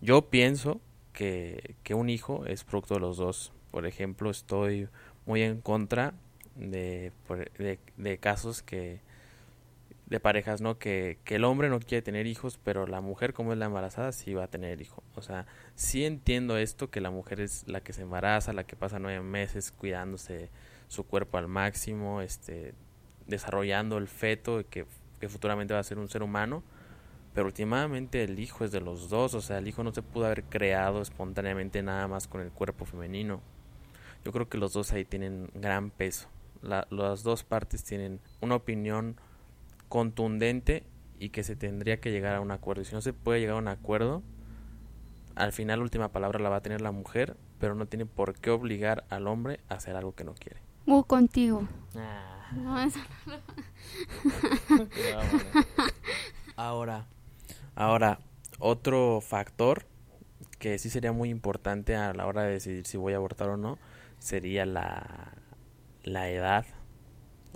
yo 0.00 0.30
pienso 0.30 0.80
que, 1.12 1.76
que 1.82 1.94
un 1.94 2.08
hijo 2.08 2.46
es 2.46 2.64
producto 2.64 2.94
de 2.94 3.00
los 3.00 3.16
dos. 3.16 3.52
Por 3.70 3.86
ejemplo, 3.86 4.30
estoy 4.30 4.88
muy 5.26 5.42
en 5.42 5.60
contra 5.60 6.14
de, 6.56 7.12
de, 7.58 7.78
de 7.96 8.18
casos 8.18 8.62
que 8.62 9.00
de 10.10 10.18
parejas, 10.18 10.60
¿no? 10.60 10.76
Que, 10.76 11.18
que, 11.24 11.36
el 11.36 11.44
hombre 11.44 11.68
no 11.68 11.78
quiere 11.78 12.02
tener 12.02 12.26
hijos, 12.26 12.58
pero 12.62 12.86
la 12.88 13.00
mujer, 13.00 13.32
como 13.32 13.52
es 13.52 13.58
la 13.58 13.66
embarazada, 13.66 14.10
sí 14.10 14.34
va 14.34 14.44
a 14.44 14.48
tener 14.48 14.82
hijo. 14.82 15.04
O 15.14 15.22
sea, 15.22 15.46
sí 15.76 16.04
entiendo 16.04 16.58
esto, 16.58 16.90
que 16.90 17.00
la 17.00 17.10
mujer 17.10 17.40
es 17.40 17.66
la 17.68 17.80
que 17.80 17.92
se 17.92 18.02
embaraza, 18.02 18.52
la 18.52 18.64
que 18.64 18.74
pasa 18.74 18.98
nueve 18.98 19.22
meses 19.22 19.70
cuidándose 19.70 20.50
su 20.88 21.04
cuerpo 21.04 21.38
al 21.38 21.46
máximo, 21.46 22.20
este, 22.22 22.74
desarrollando 23.28 23.98
el 23.98 24.08
feto 24.08 24.64
que, 24.68 24.84
que 25.20 25.28
futuramente 25.28 25.74
va 25.74 25.80
a 25.80 25.84
ser 25.84 25.98
un 25.98 26.08
ser 26.08 26.24
humano. 26.24 26.64
Pero 27.32 27.46
últimamente 27.46 28.24
el 28.24 28.40
hijo 28.40 28.64
es 28.64 28.72
de 28.72 28.80
los 28.80 29.08
dos, 29.08 29.34
o 29.34 29.40
sea, 29.40 29.58
el 29.58 29.68
hijo 29.68 29.84
no 29.84 29.92
se 29.94 30.02
pudo 30.02 30.26
haber 30.26 30.42
creado 30.42 31.00
espontáneamente 31.00 31.80
nada 31.84 32.08
más 32.08 32.26
con 32.26 32.40
el 32.40 32.50
cuerpo 32.50 32.84
femenino. 32.84 33.40
Yo 34.24 34.32
creo 34.32 34.48
que 34.48 34.58
los 34.58 34.72
dos 34.72 34.92
ahí 34.92 35.04
tienen 35.04 35.48
gran 35.54 35.90
peso. 35.90 36.28
La, 36.62 36.88
las 36.90 37.22
dos 37.22 37.44
partes 37.44 37.84
tienen 37.84 38.20
una 38.40 38.56
opinión 38.56 39.16
contundente 39.90 40.84
y 41.18 41.28
que 41.28 41.42
se 41.42 41.56
tendría 41.56 42.00
que 42.00 42.10
llegar 42.10 42.36
a 42.36 42.40
un 42.40 42.52
acuerdo. 42.52 42.80
Y 42.80 42.86
si 42.86 42.94
no 42.94 43.02
se 43.02 43.12
puede 43.12 43.40
llegar 43.40 43.56
a 43.56 43.58
un 43.58 43.68
acuerdo, 43.68 44.22
al 45.34 45.52
final 45.52 45.80
la 45.80 45.82
última 45.82 46.08
palabra 46.08 46.38
la 46.38 46.48
va 46.48 46.56
a 46.56 46.62
tener 46.62 46.80
la 46.80 46.92
mujer, 46.92 47.36
pero 47.58 47.74
no 47.74 47.84
tiene 47.84 48.06
por 48.06 48.34
qué 48.34 48.48
obligar 48.50 49.04
al 49.10 49.26
hombre 49.26 49.60
a 49.68 49.74
hacer 49.74 49.96
algo 49.96 50.14
que 50.14 50.24
no 50.24 50.34
quiere. 50.34 50.62
Uh, 50.86 51.04
contigo. 51.04 51.68
Ah. 51.94 52.50
No, 52.52 52.80
eso 52.80 52.98
no. 53.26 53.34
ahora, 56.56 57.06
ahora, 57.74 58.18
otro 58.58 59.20
factor 59.20 59.86
que 60.58 60.78
sí 60.78 60.90
sería 60.90 61.12
muy 61.12 61.30
importante 61.30 61.96
a 61.96 62.12
la 62.12 62.26
hora 62.26 62.42
de 62.42 62.52
decidir 62.52 62.86
si 62.86 62.96
voy 62.96 63.12
a 63.12 63.16
abortar 63.16 63.50
o 63.50 63.56
no, 63.56 63.78
sería 64.18 64.66
la, 64.66 65.32
la 66.02 66.28
edad. 66.30 66.66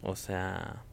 O 0.03 0.17
sea, 0.17 0.85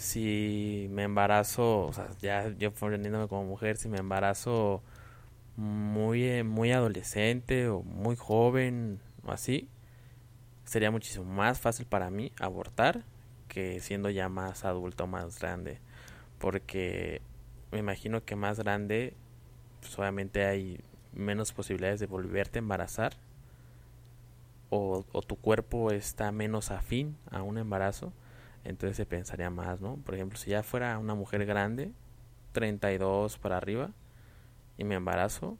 si 0.00 0.88
me 0.90 1.02
embarazo, 1.04 1.86
o 1.86 1.92
sea, 1.92 2.08
ya 2.20 2.48
yo 2.58 2.72
poniéndome 2.72 3.28
como 3.28 3.44
mujer, 3.44 3.76
si 3.76 3.88
me 3.88 3.98
embarazo 3.98 4.82
muy, 5.56 6.24
eh, 6.24 6.42
muy 6.42 6.72
adolescente 6.72 7.68
o 7.68 7.82
muy 7.82 8.16
joven 8.16 9.00
o 9.24 9.32
así, 9.32 9.68
sería 10.64 10.90
muchísimo 10.90 11.26
más 11.26 11.60
fácil 11.60 11.86
para 11.86 12.10
mí 12.10 12.32
abortar 12.40 13.04
que 13.48 13.80
siendo 13.80 14.10
ya 14.10 14.28
más 14.30 14.64
adulto 14.64 15.06
más 15.06 15.38
grande. 15.38 15.80
Porque 16.38 17.20
me 17.72 17.78
imagino 17.78 18.24
que 18.24 18.36
más 18.36 18.58
grande, 18.58 19.14
pues 19.80 19.98
obviamente 19.98 20.46
hay 20.46 20.80
menos 21.12 21.52
posibilidades 21.52 22.00
de 22.00 22.06
volverte 22.06 22.58
a 22.58 22.60
embarazar. 22.60 23.14
O 24.70 25.02
tu 25.26 25.36
cuerpo 25.36 25.90
está 25.90 26.32
menos 26.32 26.70
afín 26.70 27.16
a 27.30 27.42
un 27.42 27.58
embarazo 27.58 28.12
entonces 28.64 28.96
se 28.96 29.06
pensaría 29.06 29.50
más, 29.50 29.80
¿no? 29.80 29.96
Por 29.96 30.14
ejemplo, 30.14 30.38
si 30.38 30.50
ya 30.50 30.62
fuera 30.62 30.98
una 30.98 31.14
mujer 31.14 31.46
grande, 31.46 31.92
32 32.52 33.38
para 33.38 33.56
arriba, 33.56 33.90
y 34.76 34.84
me 34.84 34.94
embarazo, 34.94 35.58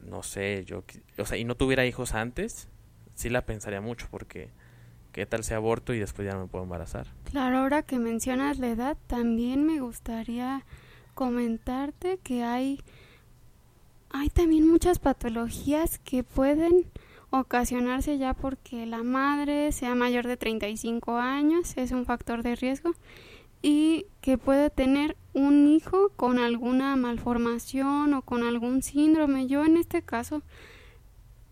no 0.00 0.22
sé, 0.22 0.64
yo, 0.64 0.84
o 1.18 1.26
sea, 1.26 1.38
y 1.38 1.44
no 1.44 1.56
tuviera 1.56 1.86
hijos 1.86 2.14
antes, 2.14 2.68
sí 3.14 3.28
la 3.28 3.44
pensaría 3.44 3.80
mucho, 3.80 4.08
porque 4.10 4.50
qué 5.12 5.26
tal 5.26 5.44
si 5.44 5.54
aborto 5.54 5.94
y 5.94 5.98
después 5.98 6.26
ya 6.26 6.34
no 6.34 6.42
me 6.42 6.46
puedo 6.48 6.64
embarazar. 6.64 7.06
Claro, 7.24 7.58
ahora 7.58 7.82
que 7.82 7.98
mencionas 7.98 8.58
la 8.58 8.68
edad, 8.68 8.96
también 9.06 9.64
me 9.64 9.80
gustaría 9.80 10.64
comentarte 11.14 12.18
que 12.18 12.44
hay, 12.44 12.80
hay 14.10 14.28
también 14.28 14.68
muchas 14.68 14.98
patologías 14.98 15.98
que 15.98 16.22
pueden 16.22 16.84
ocasionarse 17.30 18.18
ya 18.18 18.34
porque 18.34 18.86
la 18.86 19.02
madre 19.02 19.72
sea 19.72 19.94
mayor 19.94 20.26
de 20.26 20.36
35 20.36 21.16
años, 21.16 21.76
es 21.76 21.92
un 21.92 22.04
factor 22.04 22.42
de 22.42 22.56
riesgo, 22.56 22.94
y 23.62 24.06
que 24.20 24.38
puede 24.38 24.70
tener 24.70 25.16
un 25.32 25.66
hijo 25.66 26.10
con 26.16 26.38
alguna 26.38 26.94
malformación 26.96 28.14
o 28.14 28.22
con 28.22 28.44
algún 28.44 28.82
síndrome. 28.82 29.46
Yo 29.46 29.64
en 29.64 29.76
este 29.76 30.02
caso 30.02 30.42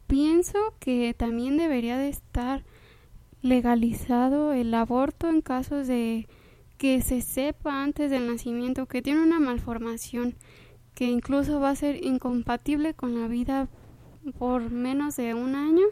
pienso 0.07 0.59
que 0.79 1.15
también 1.17 1.57
debería 1.57 1.97
de 1.99 2.09
estar 2.09 2.63
legalizado 3.43 4.53
el 4.53 4.73
aborto 4.75 5.29
en 5.29 5.41
casos 5.41 5.87
de 5.87 6.29
que 6.79 7.03
se 7.03 7.21
sepa 7.21 7.83
antes 7.83 8.11
del 8.11 8.27
nacimiento 8.27 8.87
que 8.87 9.03
tiene 9.03 9.23
una 9.23 9.41
malformación 9.41 10.35
que 10.95 11.07
incluso 11.07 11.61
va 11.61 11.71
a 11.71 11.77
ser 11.77 12.05
incompatible 12.05 12.95
con 12.95 13.21
la 13.21 13.27
vida 13.29 13.69
por 14.33 14.71
menos 14.71 15.17
de 15.17 15.35
un 15.35 15.55
año, 15.55 15.85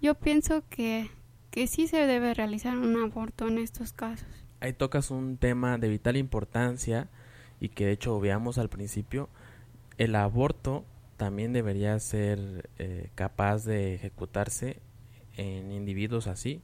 yo 0.00 0.14
pienso 0.14 0.62
que, 0.70 1.10
que 1.50 1.66
sí 1.66 1.86
se 1.86 2.06
debe 2.06 2.34
realizar 2.34 2.78
un 2.78 3.02
aborto 3.02 3.48
en 3.48 3.58
estos 3.58 3.92
casos. 3.92 4.28
Ahí 4.60 4.72
tocas 4.72 5.10
un 5.10 5.36
tema 5.36 5.78
de 5.78 5.88
vital 5.88 6.16
importancia 6.16 7.08
y 7.60 7.68
que 7.68 7.86
de 7.86 7.92
hecho 7.92 8.18
veamos 8.20 8.58
al 8.58 8.68
principio, 8.68 9.28
el 9.98 10.14
aborto 10.16 10.84
también 11.16 11.52
debería 11.52 11.98
ser 12.00 12.68
eh, 12.78 13.10
capaz 13.14 13.64
de 13.64 13.94
ejecutarse 13.94 14.80
en 15.36 15.72
individuos 15.72 16.26
así, 16.26 16.60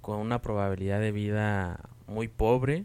con 0.00 0.18
una 0.18 0.42
probabilidad 0.42 1.00
de 1.00 1.12
vida 1.12 1.80
muy 2.06 2.28
pobre, 2.28 2.84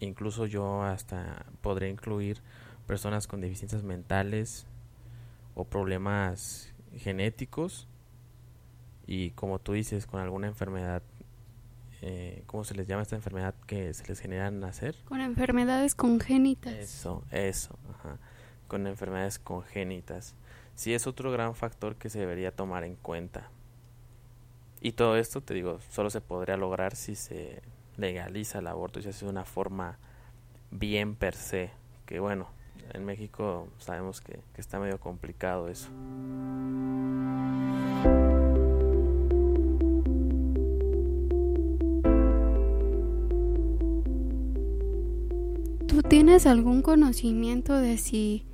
incluso 0.00 0.46
yo 0.46 0.82
hasta 0.82 1.46
podré 1.60 1.88
incluir 1.88 2.40
personas 2.86 3.26
con 3.26 3.40
deficiencias 3.40 3.82
mentales, 3.82 4.66
o 5.58 5.64
problemas 5.64 6.72
genéticos 6.96 7.88
y 9.06 9.30
como 9.30 9.58
tú 9.58 9.72
dices 9.72 10.06
con 10.06 10.20
alguna 10.20 10.46
enfermedad 10.46 11.02
eh, 12.00 12.44
¿cómo 12.46 12.64
se 12.64 12.74
les 12.74 12.86
llama 12.86 13.02
esta 13.02 13.16
enfermedad 13.16 13.54
que 13.66 13.92
se 13.92 14.06
les 14.06 14.20
genera 14.20 14.46
al 14.46 14.60
nacer? 14.60 14.94
Con 15.04 15.20
enfermedades 15.20 15.94
congénitas. 15.94 16.72
Eso, 16.74 17.24
eso, 17.32 17.76
ajá. 17.90 18.18
con 18.68 18.86
enfermedades 18.86 19.38
congénitas. 19.38 20.36
Sí 20.76 20.94
es 20.94 21.08
otro 21.08 21.32
gran 21.32 21.56
factor 21.56 21.96
que 21.96 22.08
se 22.08 22.20
debería 22.20 22.52
tomar 22.52 22.84
en 22.84 22.94
cuenta. 22.94 23.50
Y 24.80 24.92
todo 24.92 25.16
esto, 25.16 25.40
te 25.40 25.54
digo, 25.54 25.80
solo 25.90 26.08
se 26.08 26.20
podría 26.20 26.56
lograr 26.56 26.94
si 26.94 27.16
se 27.16 27.62
legaliza 27.96 28.60
el 28.60 28.68
aborto 28.68 29.00
y 29.00 29.02
se 29.02 29.08
hace 29.08 29.24
de 29.24 29.32
una 29.32 29.44
forma 29.44 29.98
bien 30.70 31.16
per 31.16 31.34
se. 31.34 31.72
Que 32.06 32.20
bueno, 32.20 32.48
en 32.92 33.04
México 33.04 33.68
sabemos 33.78 34.20
que, 34.20 34.40
que 34.54 34.60
está 34.60 34.78
medio 34.78 34.98
complicado 34.98 35.68
eso. 35.68 35.88
¿Tú 45.86 46.02
tienes 46.02 46.46
algún 46.46 46.82
conocimiento 46.82 47.74
de 47.74 47.98
si 47.98 48.46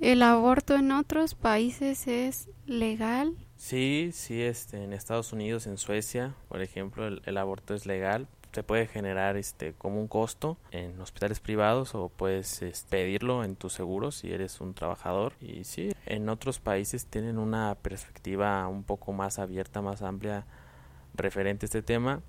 el 0.00 0.22
aborto 0.22 0.74
en 0.74 0.92
otros 0.92 1.34
países 1.34 2.06
es 2.06 2.48
legal? 2.66 3.36
Sí, 3.56 4.10
sí, 4.12 4.40
este, 4.40 4.82
en 4.82 4.92
Estados 4.92 5.32
Unidos, 5.32 5.66
en 5.66 5.76
Suecia, 5.76 6.34
por 6.48 6.62
ejemplo, 6.62 7.06
el 7.06 7.36
aborto 7.36 7.74
es 7.74 7.84
legal, 7.84 8.26
se 8.52 8.62
puede 8.62 8.86
generar 8.86 9.36
este 9.36 9.72
como 9.74 10.00
un 10.00 10.08
costo 10.08 10.56
en 10.70 11.00
hospitales 11.00 11.40
privados 11.40 11.94
o 11.94 12.08
puedes 12.08 12.62
este, 12.62 12.88
pedirlo 12.88 13.44
en 13.44 13.56
tu 13.56 13.70
seguro 13.70 14.10
si 14.10 14.32
eres 14.32 14.60
un 14.60 14.74
trabajador. 14.74 15.34
Y 15.40 15.64
sí 15.64 15.92
en 16.06 16.28
otros 16.28 16.58
países 16.58 17.06
tienen 17.06 17.38
una 17.38 17.76
perspectiva 17.76 18.66
un 18.68 18.82
poco 18.82 19.12
más 19.12 19.38
abierta 19.38 19.82
más 19.82 20.02
amplia 20.02 20.44
referente 21.14 21.64
a 21.64 21.68
este 21.68 21.82
tema. 21.82 22.20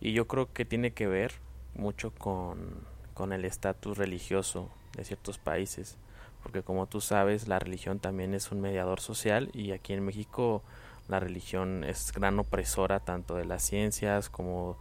Y 0.00 0.12
yo 0.12 0.26
creo 0.26 0.52
que 0.52 0.64
tiene 0.64 0.92
que 0.92 1.06
ver 1.06 1.32
mucho 1.74 2.12
con, 2.12 2.86
con 3.14 3.32
el 3.32 3.44
estatus 3.44 3.98
religioso 3.98 4.70
de 4.96 5.04
ciertos 5.04 5.38
países 5.38 5.96
porque 6.42 6.62
como 6.62 6.86
tú 6.86 7.00
sabes 7.00 7.48
la 7.48 7.58
religión 7.58 7.98
también 7.98 8.34
es 8.34 8.50
un 8.50 8.60
mediador 8.60 9.00
social 9.00 9.50
y 9.52 9.72
aquí 9.72 9.92
en 9.92 10.04
México 10.04 10.62
la 11.08 11.20
religión 11.20 11.84
es 11.84 12.12
gran 12.12 12.38
opresora 12.38 13.00
tanto 13.00 13.34
de 13.34 13.44
las 13.44 13.62
ciencias 13.62 14.28
como 14.28 14.76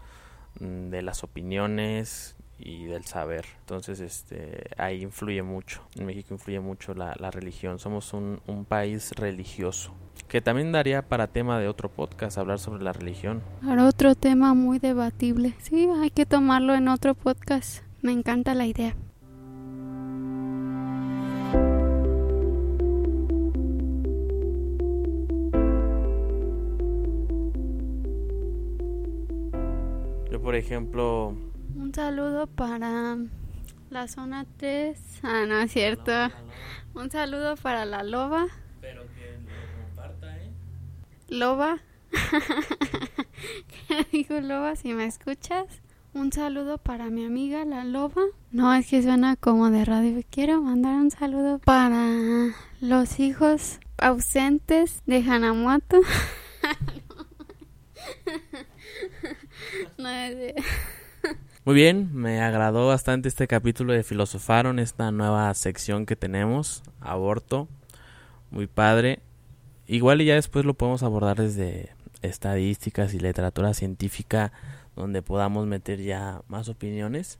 de 0.59 1.01
las 1.01 1.23
opiniones 1.23 2.35
y 2.57 2.85
del 2.85 3.05
saber. 3.05 3.45
Entonces, 3.61 3.99
este, 3.99 4.69
ahí 4.77 5.01
influye 5.01 5.41
mucho. 5.43 5.81
En 5.95 6.05
México 6.05 6.33
influye 6.33 6.59
mucho 6.59 6.93
la, 6.93 7.15
la 7.19 7.31
religión. 7.31 7.79
Somos 7.79 8.13
un, 8.13 8.41
un, 8.47 8.65
país 8.65 9.11
religioso. 9.13 9.93
Que 10.27 10.41
también 10.41 10.71
daría 10.71 11.01
para 11.01 11.27
tema 11.27 11.59
de 11.59 11.67
otro 11.67 11.89
podcast 11.89 12.37
hablar 12.37 12.59
sobre 12.59 12.83
la 12.83 12.93
religión. 12.93 13.41
Para 13.65 13.85
otro 13.85 14.15
tema 14.15 14.53
muy 14.53 14.79
debatible. 14.79 15.55
Sí, 15.59 15.89
hay 16.01 16.11
que 16.11 16.25
tomarlo 16.25 16.75
en 16.75 16.87
otro 16.87 17.15
podcast. 17.15 17.83
Me 18.01 18.11
encanta 18.11 18.53
la 18.53 18.65
idea. 18.65 18.95
Por 30.51 30.57
ejemplo... 30.57 31.33
Un 31.77 31.93
saludo 31.95 32.45
para 32.45 33.15
la 33.89 34.07
zona 34.09 34.45
3. 34.57 34.99
Ah, 35.23 35.45
no 35.47 35.61
es 35.61 35.71
cierto. 35.71 36.11
Un 36.93 37.09
saludo 37.09 37.55
para 37.55 37.85
la 37.85 38.03
loba. 38.03 38.47
Pero 38.81 39.03
que 39.15 39.37
lo 39.37 39.81
comparta, 39.81 40.37
¿eh? 40.37 40.51
Loba. 41.29 41.77
¿Qué 43.87 44.05
dijo 44.11 44.41
loba? 44.41 44.75
Si 44.75 44.93
me 44.93 45.05
escuchas. 45.05 45.67
Un 46.13 46.33
saludo 46.33 46.79
para 46.79 47.09
mi 47.09 47.23
amiga 47.23 47.63
la 47.63 47.85
loba. 47.85 48.21
No, 48.51 48.73
es 48.73 48.89
que 48.89 49.01
suena 49.01 49.37
como 49.37 49.69
de 49.69 49.85
radio. 49.85 50.21
Quiero 50.29 50.61
mandar 50.61 50.95
un 50.95 51.11
saludo 51.11 51.59
para 51.59 52.09
los 52.81 53.21
hijos 53.21 53.79
ausentes 53.97 55.01
de 55.05 55.19
Hanamoto. 55.19 56.01
Muy 61.65 61.75
bien, 61.75 62.09
me 62.13 62.41
agradó 62.41 62.87
bastante 62.87 63.29
este 63.29 63.47
capítulo 63.47 63.93
de 63.93 64.03
Filosofaron, 64.03 64.79
esta 64.79 65.11
nueva 65.11 65.53
sección 65.53 66.05
que 66.05 66.15
tenemos, 66.15 66.83
aborto, 66.99 67.67
muy 68.49 68.67
padre. 68.67 69.19
Igual 69.87 70.21
y 70.21 70.25
ya 70.25 70.35
después 70.35 70.65
lo 70.65 70.73
podemos 70.73 71.03
abordar 71.03 71.37
desde 71.37 71.91
estadísticas 72.21 73.13
y 73.13 73.19
literatura 73.19 73.73
científica, 73.73 74.51
donde 74.95 75.21
podamos 75.21 75.67
meter 75.67 76.01
ya 76.01 76.41
más 76.47 76.69
opiniones. 76.69 77.39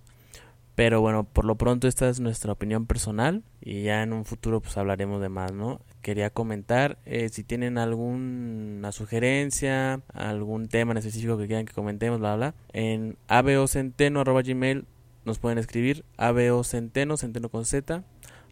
Pero 0.76 1.02
bueno, 1.02 1.26
por 1.26 1.46
lo 1.46 1.56
pronto 1.56 1.88
esta 1.88 2.08
es 2.10 2.20
nuestra 2.20 2.54
opinión 2.54 2.86
personal 2.86 3.44
y 3.60 3.84
ya 3.84 4.04
en 4.04 4.14
un 4.14 4.26
futuro 4.26 4.62
pues 4.62 4.78
hablaremos 4.78 5.22
de 5.22 5.30
más, 5.30 5.52
¿no? 5.52 5.82
Quería 6.02 6.30
comentar 6.30 6.98
eh, 7.06 7.30
si 7.30 7.44
tienen 7.44 7.78
alguna 7.78 8.92
sugerencia, 8.92 10.02
algún 10.14 10.70
tema 10.70 10.92
en 10.92 10.98
específico 10.98 11.38
que 11.38 11.48
quieran 11.48 11.66
que 11.66 11.74
comentemos, 11.74 12.20
bla, 12.20 12.36
bla, 12.36 12.56
en 12.74 13.18
abocenteno.gmail 13.28 14.86
nos 15.26 15.40
pueden 15.40 15.58
escribir 15.58 16.04
abocenteno, 16.18 17.18
centeno 17.18 17.50
con 17.50 17.66
z, 17.66 18.04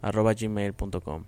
arroba 0.01 0.33
gmail.com. 0.33 1.23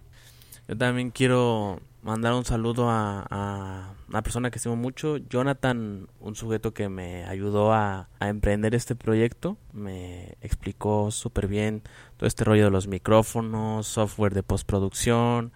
Yo 0.68 0.78
también 0.78 1.10
quiero 1.10 1.82
mandar 2.02 2.34
un 2.34 2.46
saludo 2.46 2.90
a, 2.90 3.94
una 4.08 4.24
persona 4.24 4.52
que 4.52 4.58
estimo 4.58 4.76
mucho, 4.76 5.18
Jonathan, 5.18 6.08
un 6.20 6.36
sujeto 6.36 6.74
que 6.74 6.90
me 6.90 7.26
ayudó 7.26 7.74
a, 7.74 8.10
emprender 8.20 8.76
este 8.76 8.96
proyecto, 8.96 9.58
me 9.74 10.38
explicó 10.42 11.12
súper 11.12 11.48
bien 11.48 11.82
todo 12.18 12.28
este 12.28 12.44
rollo 12.44 12.66
de 12.66 12.72
los 12.72 12.88
micrófonos, 12.88 13.88
software 13.88 14.34
de 14.34 14.44
postproducción 14.44 15.52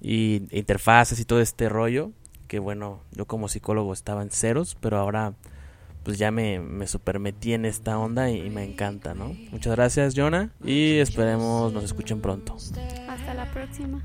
y 0.00 0.42
interfaces 0.50 1.20
y 1.20 1.24
todo 1.24 1.40
este 1.40 1.68
rollo, 1.68 2.12
que 2.46 2.58
bueno, 2.58 3.02
yo 3.12 3.26
como 3.26 3.48
psicólogo 3.48 3.92
estaba 3.92 4.22
en 4.22 4.30
ceros, 4.30 4.76
pero 4.80 4.98
ahora 4.98 5.34
pues 6.02 6.18
ya 6.18 6.30
me, 6.30 6.60
me 6.60 6.86
super 6.86 7.18
metí 7.18 7.52
en 7.52 7.64
esta 7.64 7.98
onda 7.98 8.30
y, 8.30 8.40
y 8.40 8.50
me 8.50 8.64
encanta, 8.64 9.14
¿no? 9.14 9.34
Muchas 9.50 9.74
gracias, 9.76 10.14
Jonah, 10.16 10.50
y 10.64 10.98
esperemos 10.98 11.72
nos 11.72 11.84
escuchen 11.84 12.20
pronto. 12.20 12.56
Hasta 12.56 13.34
la 13.34 13.50
próxima. 13.52 14.02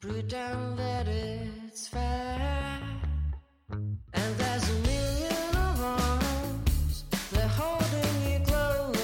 Pretend 0.00 0.78
that 0.78 1.06
it's 1.08 1.86
fair. 1.86 2.80
And 3.70 4.36
there's 4.38 4.70
a 4.70 4.74
million 4.88 5.54
of 5.54 5.82
arms. 5.82 7.04
They're 7.30 7.46
holding 7.46 8.32
you 8.32 8.40
close. 8.46 8.96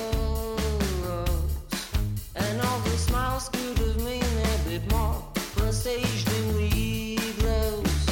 And 2.34 2.62
all 2.62 2.78
the 2.78 2.96
smiles 2.96 3.50
could 3.50 3.76
have 3.76 3.98
mean 3.98 4.24
a 4.24 4.58
bit 4.66 4.90
more. 4.90 5.22
When 5.56 5.70
stage 5.70 6.24
dimly 6.24 7.18
glows. 7.40 8.06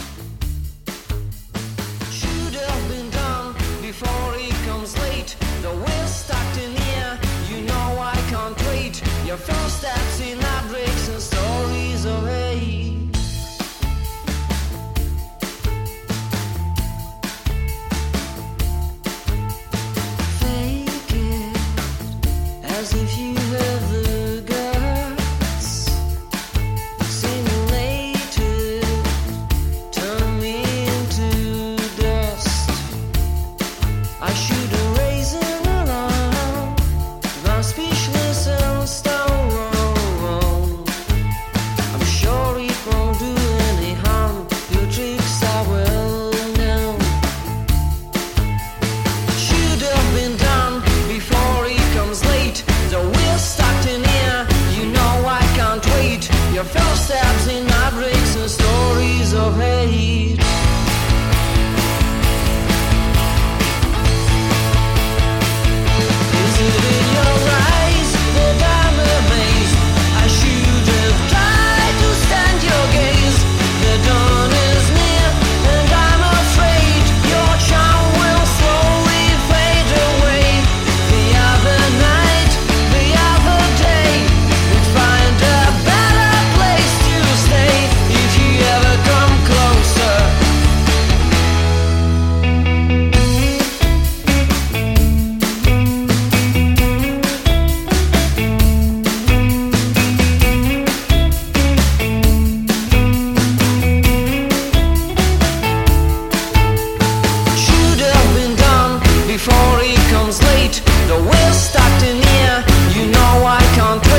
Should 2.10 2.52
have 2.52 2.88
been 2.90 3.08
done 3.08 3.54
before 3.80 4.34
he 4.34 4.50
comes 4.66 4.94
late. 5.00 5.34
The 5.62 5.70
wheel's 5.70 6.14
stuck 6.14 6.58
in 6.58 6.76
here. 6.76 7.18
You 7.48 7.62
know 7.62 7.96
I 7.98 8.16
can't 8.28 8.60
wait. 8.66 9.02
Your 9.24 9.38
first 9.38 9.78
steps 9.78 10.20
in 10.20 10.43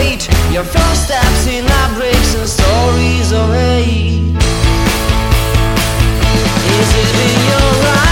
can't. 0.05 0.53
Your 0.53 0.63
first 0.63 1.05
steps 1.05 1.47
in 1.47 1.65
heartbreaks 1.67 2.35
and 2.35 2.47
stories 2.47 3.31
of 3.31 3.49
hate. 3.49 4.21
Is 6.79 6.91
it 7.01 7.15
in 7.25 7.49
your 7.49 7.89
eyes? 7.89 8.04